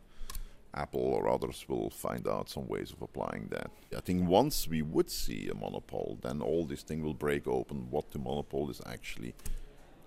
Apple 0.74 1.00
or 1.00 1.28
others 1.28 1.64
will 1.68 1.90
find 1.90 2.28
out 2.28 2.48
some 2.48 2.68
ways 2.68 2.92
of 2.92 3.02
applying 3.02 3.48
that. 3.50 3.70
I 3.96 4.00
think 4.00 4.28
once 4.28 4.68
we 4.68 4.82
would 4.82 5.10
see 5.10 5.48
a 5.48 5.54
monopole, 5.54 6.18
then 6.22 6.40
all 6.40 6.64
this 6.64 6.82
thing 6.82 7.02
will 7.02 7.14
break 7.14 7.48
open 7.48 7.90
what 7.90 8.10
the 8.12 8.18
monopole 8.18 8.70
is 8.70 8.80
actually 8.86 9.34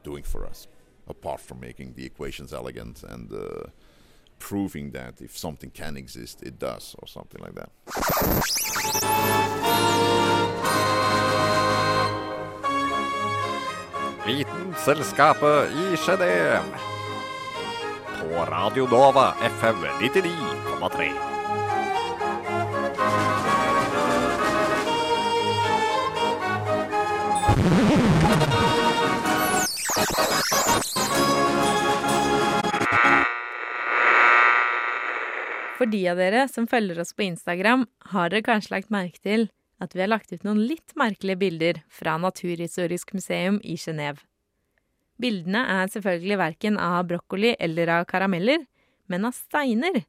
doing 0.04 0.23
for 0.23 0.45
us, 0.45 0.67
apart 1.08 1.41
from 1.41 1.60
making 1.60 1.93
the 1.93 2.06
equations 2.06 2.54
elegant 2.54 3.04
and 3.04 3.32
uh, 3.34 3.67
proving 4.39 4.91
that 4.91 5.21
if 5.21 5.38
something 5.38 5.69
can 5.69 5.97
exist, 5.97 6.41
it 6.43 6.60
does, 6.60 6.95
or 6.99 7.08
something 7.08 7.41
like 7.41 7.56
that. 7.56 7.69
Vitenselskapet 14.26 15.69
i 15.69 15.97
Genéve. 15.97 16.92
På 18.33 18.45
Radio 18.45 18.87
Nova 18.89 19.33
FM 19.41 19.75
99,3. 20.01 21.11
For 35.77 35.85
de 35.85 36.07
av 36.09 36.17
dere 36.17 36.47
som 36.47 36.67
følger 36.67 36.99
oss 37.01 37.13
på 37.13 37.21
Instagram, 37.27 37.85
har 38.13 38.29
dere 38.29 38.41
kanskje 38.41 38.73
lagt 38.73 38.89
merke 38.89 39.21
til 39.21 39.49
at 39.83 39.93
vi 39.93 40.01
har 40.01 40.09
lagt 40.09 40.33
ut 40.33 40.45
noen 40.47 40.65
litt 40.65 40.95
merkelige 40.97 41.37
bilder 41.37 41.83
fra 41.91 42.17
Naturhistorisk 42.17 43.13
museum 43.13 43.59
i 43.61 43.77
Genéve. 43.77 44.23
Bildene 45.21 45.62
er 45.69 45.91
selvfølgelig 45.93 46.39
verken 46.41 46.80
av 46.82 47.06
brokkoli 47.12 47.54
eller 47.62 47.91
av 47.99 48.08
karameller, 48.10 48.65
men 49.12 49.28
av 49.30 49.36
steiner. 49.38 50.04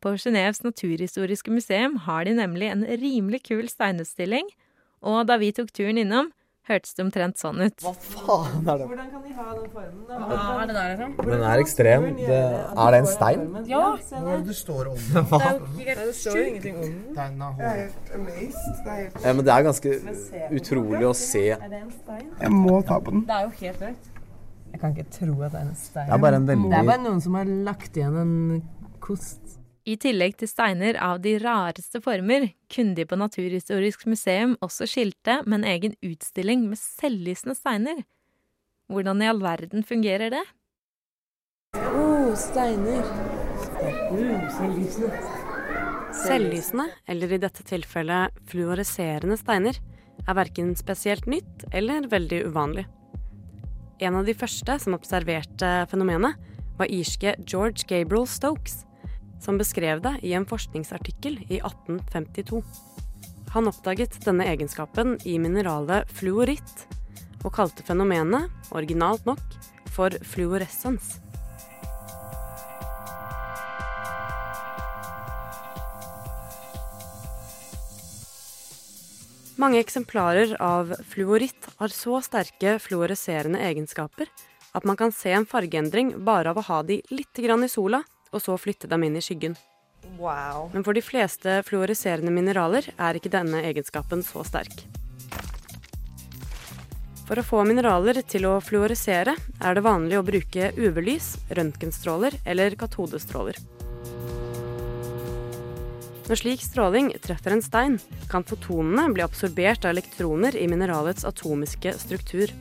På 0.00 0.14
Genéves 0.16 0.62
naturhistoriske 0.64 1.52
museum 1.52 1.98
har 2.06 2.24
de 2.24 2.36
nemlig 2.38 2.70
en 2.70 2.84
rimelig 2.86 3.42
kul 3.50 3.66
steinutstilling, 3.68 4.46
og 5.04 5.26
da 5.28 5.36
vi 5.40 5.50
tok 5.56 5.72
turen 5.76 5.98
innom, 6.00 6.30
hørtes 6.70 6.94
det 6.94 7.04
omtrent 7.04 7.40
sånn 7.40 7.60
ut. 7.64 7.82
Hva 7.82 7.92
faen 7.98 8.68
er 8.68 8.80
det? 8.80 8.86
Hvordan 8.90 9.08
kan 9.10 9.24
de 9.24 9.32
ha 9.34 9.46
den 9.56 9.66
formen? 9.72 10.02
da? 10.06 10.18
Hva 10.20 10.54
er 10.62 10.70
det 10.70 10.76
der, 10.76 10.92
liksom? 10.92 11.30
Den 11.30 11.44
er 11.50 11.62
ekstrem. 11.64 12.06
Det, 12.20 12.38
er 12.84 12.94
det 12.94 13.00
en 13.00 13.10
stein? 13.10 13.42
Ja. 13.70 13.82
Hva 13.96 14.20
er 14.20 14.28
det 14.30 14.46
du 14.46 14.54
står 14.60 14.92
om? 14.92 15.00
Det, 15.00 15.24
jo 15.24 15.40
helt 15.88 16.04
det 16.04 16.14
står 16.20 16.38
jo 16.38 16.44
ingenting 16.44 16.78
om 16.78 16.86
den. 16.86 17.02
Den 17.16 17.42
er 17.48 17.76
helt 17.80 18.14
amazed. 18.20 18.70
Det 18.84 18.94
er 18.94 19.02
helt 19.02 19.26
Ja, 19.26 19.34
men 19.34 19.48
det 19.48 19.56
er 19.56 19.66
ganske 19.70 19.96
utrolig 20.60 21.10
å 21.10 21.12
se. 21.16 21.44
Er 21.56 21.66
det 21.66 21.82
en 21.82 21.92
stein? 21.98 22.32
Jeg 22.44 22.56
må 22.56 22.80
ta 22.86 23.00
på 23.02 23.16
den. 23.16 23.26
Det 23.28 23.36
er 23.40 23.48
jo 23.48 23.54
helt 23.64 23.86
rødt. 23.88 24.10
Jeg 24.70 24.80
kan 24.82 24.92
ikke 24.94 25.10
tro 25.12 25.32
at 25.44 25.54
det 25.54 25.60
er 25.60 25.66
en 25.68 25.78
stein. 25.78 26.06
Det 26.08 26.14
er 26.16 26.22
bare 26.22 26.38
en 26.40 26.46
veldig 26.48 26.70
Det 26.70 26.78
er 26.78 26.90
bare 26.92 27.02
noen 27.02 27.24
som 27.24 27.38
har 27.38 27.50
lagt 27.70 27.98
igjen 27.98 28.20
en 28.20 28.36
kost. 29.02 29.56
I 29.88 29.96
tillegg 29.98 30.36
til 30.38 30.50
steiner 30.50 30.98
av 31.02 31.22
de 31.24 31.34
rareste 31.40 32.02
former, 32.04 32.50
kunne 32.70 32.94
de 32.98 33.06
på 33.08 33.16
Naturhistorisk 33.18 34.04
museum 34.10 34.54
også 34.62 34.86
skilte 34.90 35.40
med 35.46 35.62
en 35.62 35.68
egen 35.72 35.96
utstilling 36.04 36.66
med 36.68 36.78
selvlysende 36.78 37.56
steiner. 37.58 38.02
Hvordan 38.92 39.22
i 39.22 39.30
all 39.30 39.40
verden 39.42 39.86
fungerer 39.86 40.34
det? 40.34 40.44
Å, 41.78 41.80
oh, 41.96 42.30
steiner. 42.38 43.02
Mm, 44.10 44.46
selvlysende. 44.58 45.10
Selvlysende, 46.20 46.86
eller 47.08 47.32
i 47.32 47.40
dette 47.40 47.64
tilfellet 47.66 48.40
fluoriserende 48.50 49.38
steiner, 49.40 49.78
er 50.26 50.36
verken 50.36 50.74
spesielt 50.76 51.28
nytt 51.30 51.64
eller 51.72 52.10
veldig 52.10 52.44
uvanlig. 52.50 52.86
En 54.00 54.16
av 54.16 54.24
de 54.24 54.32
første 54.32 54.78
som 54.80 54.94
observerte 54.96 55.68
fenomenet, 55.90 56.38
var 56.80 56.88
irske 56.88 57.34
George 57.44 57.84
Gabriel 57.84 58.24
Stokes, 58.24 58.86
som 59.44 59.58
beskrev 59.60 60.00
det 60.00 60.14
i 60.24 60.32
en 60.32 60.46
forskningsartikkel 60.48 61.36
i 61.50 61.58
1852. 61.60 62.62
Han 63.52 63.68
oppdaget 63.68 64.16
denne 64.24 64.46
egenskapen 64.48 65.18
i 65.28 65.36
mineralet 65.42 66.08
fluoritt, 66.16 66.86
og 67.44 67.52
kalte 67.56 67.84
fenomenet, 67.84 68.48
originalt 68.72 69.28
nok, 69.28 69.42
for 69.92 70.16
fluoressens. 70.32 71.18
Mange 79.60 79.76
eksemplarer 79.82 80.54
av 80.62 80.94
fluoritt 81.04 81.66
har 81.76 81.92
så 81.92 82.16
sterke 82.24 82.78
fluoreserende 82.80 83.58
egenskaper 83.60 84.30
at 84.72 84.86
man 84.88 84.96
kan 84.96 85.12
se 85.12 85.34
en 85.36 85.44
fargeendring 85.44 86.14
bare 86.24 86.54
av 86.54 86.60
å 86.62 86.64
ha 86.64 86.78
de 86.86 86.96
litt 87.12 87.36
grann 87.44 87.66
i 87.66 87.68
sola, 87.68 88.00
og 88.32 88.40
så 88.40 88.54
flytte 88.56 88.88
dem 88.88 89.04
inn 89.04 89.18
i 89.18 89.20
skyggen. 89.20 89.58
Wow. 90.16 90.70
Men 90.72 90.86
for 90.86 90.96
de 90.96 91.02
fleste 91.04 91.58
fluoriserende 91.66 92.32
mineraler 92.32 92.88
er 92.96 93.18
ikke 93.18 93.32
denne 93.34 93.60
egenskapen 93.68 94.24
så 94.24 94.46
sterk. 94.48 94.86
For 97.26 97.42
å 97.42 97.44
få 97.44 97.60
mineraler 97.68 98.22
til 98.24 98.48
å 98.48 98.54
fluoresere 98.64 99.36
er 99.36 99.76
det 99.76 99.84
vanlig 99.84 100.22
å 100.22 100.24
bruke 100.24 100.72
UV-lys, 100.78 101.34
røntgenstråler 101.52 102.40
eller 102.48 102.80
katodestråler. 102.80 103.60
Når 106.30 106.38
slik 106.38 106.60
stråling 106.62 107.08
treffer 107.18 107.56
en 107.56 107.62
stein, 107.62 107.96
kan 108.30 108.44
fotonene 108.46 109.08
bli 109.10 109.24
absorbert 109.24 109.82
av 109.82 109.90
elektroner 109.96 110.54
i 110.54 110.68
mineralets 110.70 111.24
atomiske 111.26 111.96
struktur. 111.98 112.52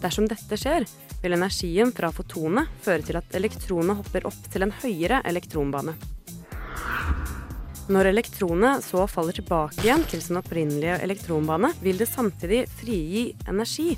Dersom 0.00 0.24
dette 0.30 0.56
skjer, 0.56 0.86
vil 1.20 1.36
energien 1.36 1.92
fra 1.92 2.08
fotonene 2.08 2.64
føre 2.86 3.04
til 3.04 3.18
at 3.20 3.36
elektronene 3.36 3.98
hopper 3.98 4.24
opp 4.30 4.48
til 4.48 4.64
en 4.64 4.72
høyere 4.80 5.20
elektronbane. 5.28 5.92
Når 7.92 8.10
elektronene 8.14 8.72
så 8.84 9.04
faller 9.12 9.36
tilbake 9.36 9.84
igjen 9.84 10.08
til 10.08 10.24
sin 10.24 10.40
opprinnelige 10.40 10.96
elektronbane, 11.04 11.74
vil 11.84 12.00
det 12.00 12.08
samtidig 12.08 12.62
frigi 12.80 13.26
energi 13.44 13.90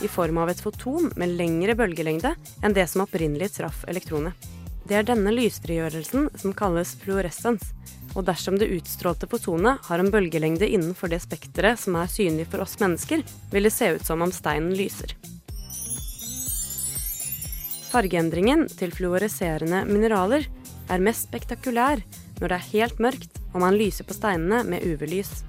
i 0.00 0.08
form 0.08 0.40
av 0.40 0.54
et 0.54 0.64
foton 0.64 1.12
med 1.20 1.36
lengre 1.36 1.76
bølgelengde 1.76 2.32
enn 2.64 2.80
det 2.80 2.88
som 2.88 3.04
opprinnelig 3.04 3.52
traff 3.60 3.84
elektronet. 3.92 4.53
Det 4.84 4.98
er 4.98 5.06
denne 5.08 5.32
lysfrigjørelsen 5.32 6.28
som 6.40 6.56
kalles 6.56 6.94
fluoressens, 7.00 7.70
og 8.14 8.26
dersom 8.28 8.58
det 8.60 8.70
utstrålte 8.76 9.28
fotonet 9.30 9.86
har 9.88 10.00
en 10.00 10.10
bølgelengde 10.12 10.68
innenfor 10.68 11.10
det 11.12 11.22
spekteret 11.24 11.80
som 11.80 11.96
er 11.98 12.10
synlig 12.12 12.48
for 12.52 12.64
oss 12.64 12.76
mennesker, 12.82 13.24
vil 13.50 13.68
det 13.68 13.72
se 13.74 13.94
ut 13.96 14.04
som 14.04 14.22
om 14.22 14.34
steinen 14.34 14.74
lyser. 14.76 15.16
Fargeendringen 17.94 18.66
til 18.74 18.92
fluoreserende 18.92 19.84
mineraler 19.86 20.48
er 20.90 21.02
mest 21.02 21.28
spektakulær 21.30 22.02
når 22.40 22.50
det 22.50 22.56
er 22.58 22.70
helt 22.74 23.00
mørkt 23.00 23.40
og 23.54 23.62
man 23.62 23.76
lyser 23.78 24.06
på 24.06 24.16
steinene 24.16 24.64
med 24.66 24.82
UV-lys. 24.82 25.44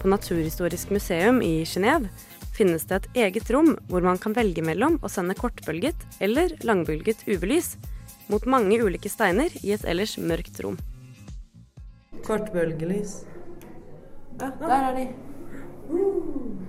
På 0.00 0.10
Naturhistorisk 0.10 0.90
museum 0.94 1.42
i 1.42 1.62
Genéve 1.66 2.08
finnes 2.52 2.84
det 2.88 3.00
et 3.00 3.20
eget 3.26 3.50
rom 3.54 3.74
hvor 3.90 4.04
man 4.04 4.20
kan 4.20 4.36
velge 4.36 4.64
mellom 4.64 4.98
å 5.02 5.10
sende 5.12 5.36
kortbølget 5.38 6.06
eller 6.20 6.54
langbølget 6.66 7.24
UV-lys 7.26 7.74
mot 8.32 8.44
mange 8.46 8.78
ulike 8.80 9.10
steiner 9.12 9.52
i 9.62 9.74
et 9.74 9.84
ellers 9.88 10.16
mørkt 10.20 10.60
rom. 10.64 10.78
Kortbølgelys. 12.22 13.22
Ja, 14.40 14.50
der 14.60 14.76
er 14.78 14.94
de. 14.96 15.08
Uh. 15.90 16.62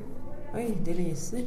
Oi, 0.53 0.65
de 0.85 0.95
lyser. 0.97 1.45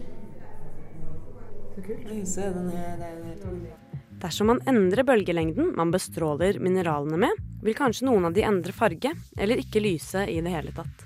Så 1.75 1.83
kult. 1.85 2.09
Se, 2.27 2.46
den 2.55 2.70
er, 2.72 2.94
det 2.99 3.11
er 3.11 3.85
Dersom 4.22 4.49
man 4.49 4.62
endrer 4.66 5.05
bølgelengden 5.05 5.75
man 5.77 5.92
bestråler 5.92 6.57
mineralene 6.62 7.18
med, 7.27 7.42
vil 7.62 7.77
kanskje 7.77 8.09
noen 8.09 8.27
av 8.27 8.35
de 8.35 8.46
endre 8.46 8.72
farge, 8.75 9.12
eller 9.37 9.61
ikke 9.61 9.83
lyse 9.85 10.25
i 10.33 10.40
det 10.42 10.55
hele 10.55 10.72
tatt. 10.75 11.05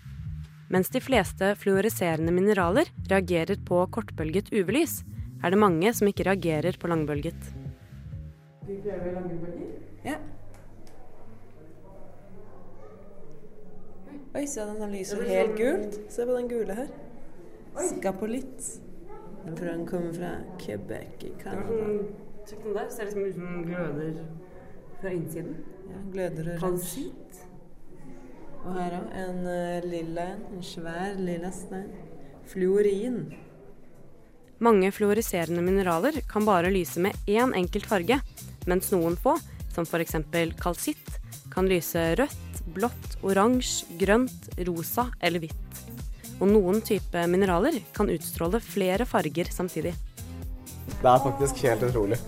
Mens 0.71 0.91
de 0.95 1.01
fleste 1.03 1.55
fluoriserende 1.59 2.31
mineraler 2.33 2.91
reagerer 3.11 3.59
på 3.67 3.81
kortbølget 3.91 4.53
UV-lys, 4.55 5.01
er 5.43 5.51
det 5.51 5.59
mange 5.59 5.91
som 5.97 6.07
ikke 6.07 6.29
reagerer 6.29 6.77
på 6.79 6.91
langbølget. 6.93 7.49
Vi 8.69 8.77
prøver 8.85 9.17
langbølger? 9.17 9.73
Ja. 10.05 10.15
Oi, 14.31 14.45
se 14.47 14.63
den 14.63 14.93
lyser 14.95 15.25
helt 15.27 15.57
gult. 15.59 15.99
Se 16.15 16.27
på 16.29 16.39
den 16.39 16.49
gule 16.53 16.79
her. 16.79 16.95
Skapolitt. 17.89 18.71
Den 19.45 19.57
tror 19.57 19.73
Den 19.73 19.87
kommer 19.87 20.13
fra 20.15 20.31
Quebec 20.61 21.25
i 21.27 21.33
Canada. 21.43 22.05
Sjekk 22.47 22.63
den 22.63 22.77
der. 22.79 22.89
Ser 22.95 23.09
liksom 23.09 23.25
ut 23.27 23.35
som 23.35 23.47
den 23.47 23.65
gløder 23.67 24.21
fra 25.01 25.17
innsiden. 25.19 25.57
Ja, 25.91 26.05
gløder 26.13 26.53
og 26.53 26.63
oransje. 26.63 27.09
Og 28.65 28.75
her 28.77 28.97
òg. 28.99 29.13
En 29.17 29.39
eh, 29.49 29.87
lilla 29.87 30.27
en. 30.35 30.43
En 30.57 30.65
svær 30.65 31.15
lilla 31.19 31.53
stein. 31.55 31.89
Fluorin. 32.51 33.23
Mange 34.61 34.91
fluoriserende 34.93 35.63
mineraler 35.65 36.21
kan 36.29 36.45
bare 36.45 36.73
lyse 36.73 37.01
med 37.01 37.17
én 37.31 37.55
enkelt 37.57 37.87
farge, 37.89 38.19
mens 38.69 38.91
noen 38.93 39.17
få, 39.17 39.39
som 39.73 39.87
f.eks. 39.89 40.19
kalsitt, 40.61 41.15
kan 41.55 41.69
lyse 41.71 42.03
rødt, 42.21 42.61
blått, 42.75 43.17
oransje, 43.25 43.87
grønt, 44.03 44.51
rosa 44.69 45.07
eller 45.21 45.47
hvitt. 45.47 45.81
Og 46.41 46.53
noen 46.53 46.83
type 46.85 47.25
mineraler 47.33 47.81
kan 47.97 48.13
utstråle 48.13 48.61
flere 48.61 49.09
farger 49.09 49.49
samtidig. 49.53 49.95
Det 51.01 51.09
er 51.09 51.25
faktisk 51.25 51.65
helt 51.65 51.89
utrolig. 51.89 52.21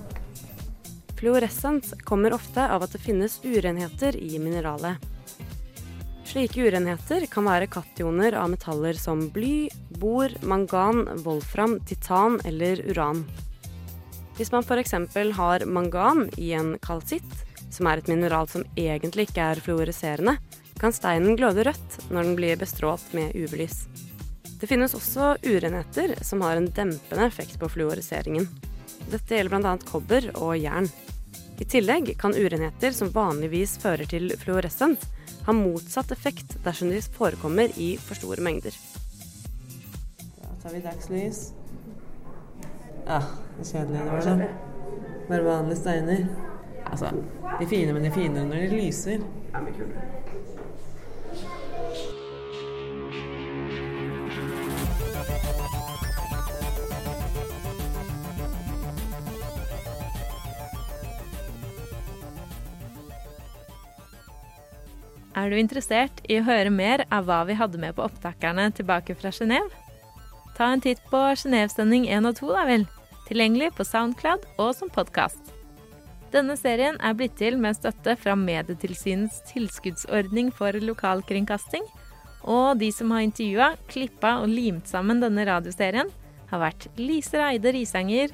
Fluorescens 1.21 1.93
kommer 2.09 2.33
ofte 2.35 2.65
av 2.65 2.83
at 2.83 2.97
det 2.97 3.03
finnes 3.05 3.39
urenheter 3.45 4.17
i 4.17 4.41
mineralet. 4.43 4.97
Slike 6.33 6.63
urenheter 6.65 7.27
kan 7.29 7.45
være 7.45 7.67
kationer 7.69 8.33
av 8.41 8.47
metaller 8.49 8.97
som 8.97 9.27
bly, 9.35 9.67
bor, 10.01 10.33
mangan, 10.41 11.03
wolfram, 11.27 11.75
titan 11.85 12.39
eller 12.49 12.81
uran. 12.89 13.21
Hvis 14.39 14.49
man 14.55 14.65
f.eks. 14.65 14.95
har 15.37 15.67
mangan 15.69 16.31
i 16.41 16.55
en 16.57 16.79
kalsitt, 16.81 17.37
som 17.69 17.91
er 17.91 18.01
et 18.01 18.09
mineral 18.09 18.49
som 18.49 18.65
egentlig 18.81 19.29
ikke 19.29 19.45
er 19.45 19.61
fluoriserende, 19.61 20.39
kan 20.81 20.97
steinen 20.97 21.37
gløde 21.37 21.69
rødt 21.69 22.01
når 22.09 22.25
den 22.25 22.41
blir 22.41 22.57
bestrålt 22.65 23.13
med 23.13 23.37
UV-lys. 23.37 23.85
Det 24.57 24.73
finnes 24.73 24.97
også 24.97 25.35
urenheter 25.45 26.17
som 26.25 26.41
har 26.49 26.57
en 26.57 26.73
dempende 26.73 27.29
effekt 27.29 27.61
på 27.61 27.69
fluoriseringen. 27.77 28.49
Dette 29.13 29.37
gjelder 29.37 29.61
bl.a. 29.61 29.77
kobber 29.85 30.33
og 30.39 30.57
jern. 30.57 30.89
I 31.61 31.69
tillegg 31.69 32.15
kan 32.17 32.33
urenheter 32.33 32.97
som 32.97 33.13
vanligvis 33.13 33.77
fører 33.85 34.09
til 34.09 34.33
fluoressens, 34.41 35.05
ha 35.47 35.53
motsatt 35.57 36.13
effekt 36.15 36.57
dersom 36.65 36.91
de 36.93 37.01
forekommer 37.03 37.73
i 37.81 37.97
for 38.01 38.19
store 38.19 38.45
mengder. 38.45 38.77
Da 40.39 40.53
tar 40.63 40.75
vi 40.77 40.83
dagslys. 40.85 41.43
Ja, 43.07 43.19
det 43.59 43.67
kjedelige 43.67 43.73
kjedelig. 43.73 43.99
Det 43.99 44.13
var 44.13 44.27
sånn. 44.29 44.45
Bare 45.29 45.47
vanlige 45.47 45.81
steiner. 45.81 46.27
Altså, 46.93 47.11
de 47.59 47.67
fine, 47.71 47.95
men 47.97 48.07
de 48.07 48.13
finere 48.15 48.47
når 48.47 48.67
de 48.67 48.81
lyser. 48.83 49.25
Er 65.33 65.49
du 65.49 65.57
interessert 65.57 66.19
i 66.29 66.37
å 66.37 66.45
høre 66.45 66.69
mer 66.73 67.07
av 67.09 67.25
hva 67.25 67.41
vi 67.49 67.57
hadde 67.57 67.81
med 67.81 67.97
på 67.97 68.05
opptakerne 68.05 68.67
tilbake 68.77 69.17
fra 69.17 69.33
Genéve? 69.33 69.71
Ta 70.59 70.69
en 70.69 70.83
titt 70.85 71.01
på 71.09 71.21
Genévesending 71.41 72.05
1 72.13 72.29
og 72.29 72.37
2, 72.37 72.51
da 72.53 72.67
vel. 72.69 72.85
Tilgjengelig 73.31 73.71
på 73.79 73.87
Soundcloud 73.89 74.45
og 74.61 74.75
som 74.77 74.93
podkast. 74.93 75.55
Denne 76.33 76.57
serien 76.61 76.99
er 77.01 77.17
blitt 77.17 77.39
til 77.41 77.57
med 77.61 77.79
støtte 77.79 78.15
fra 78.21 78.37
Medietilsynets 78.37 79.41
tilskuddsordning 79.49 80.53
for 80.53 80.77
lokalkringkasting. 80.77 81.89
Og 82.43 82.77
de 82.81 82.91
som 82.93 83.13
har 83.15 83.25
intervjua, 83.25 83.73
klippa 83.89 84.39
og 84.43 84.53
limt 84.53 84.89
sammen 84.91 85.21
denne 85.23 85.47
radioserien, 85.49 86.13
har 86.53 86.61
vært 86.61 86.91
Lise 87.01 87.41
Reide 87.41 87.73
Risanger, 87.73 88.33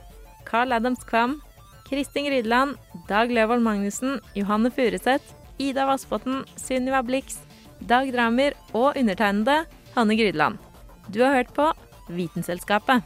Carl 0.48 0.74
Adams 0.74 1.04
Kvam, 1.06 1.38
Kristin 1.86 2.26
Rydland, 2.32 2.74
Dag 3.06 3.30
Løvold 3.30 3.62
Magnussen, 3.62 4.18
Johanne 4.34 4.72
Furuseth, 4.74 5.37
Ida 5.58 5.86
Vassbotn, 5.86 6.44
Sunniva 6.56 7.02
Blix, 7.02 7.38
Dag 7.80 8.12
Dramer 8.12 8.54
og 8.72 8.96
undertegnede 8.96 9.64
Hanne 9.94 10.16
Grydland. 10.16 10.58
Du 11.14 11.22
har 11.22 11.34
hørt 11.34 11.54
på 11.54 11.72
Vitenselskapet. 12.08 13.02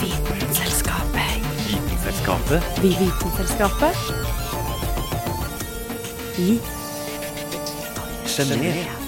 Vitenselskapet. 0.00 1.42
Vitenselskapet. 1.68 2.62
Vi 2.82 2.88
Vitenselskapet. 2.88 3.94
I 6.38 6.60
Genéve. 8.26 8.99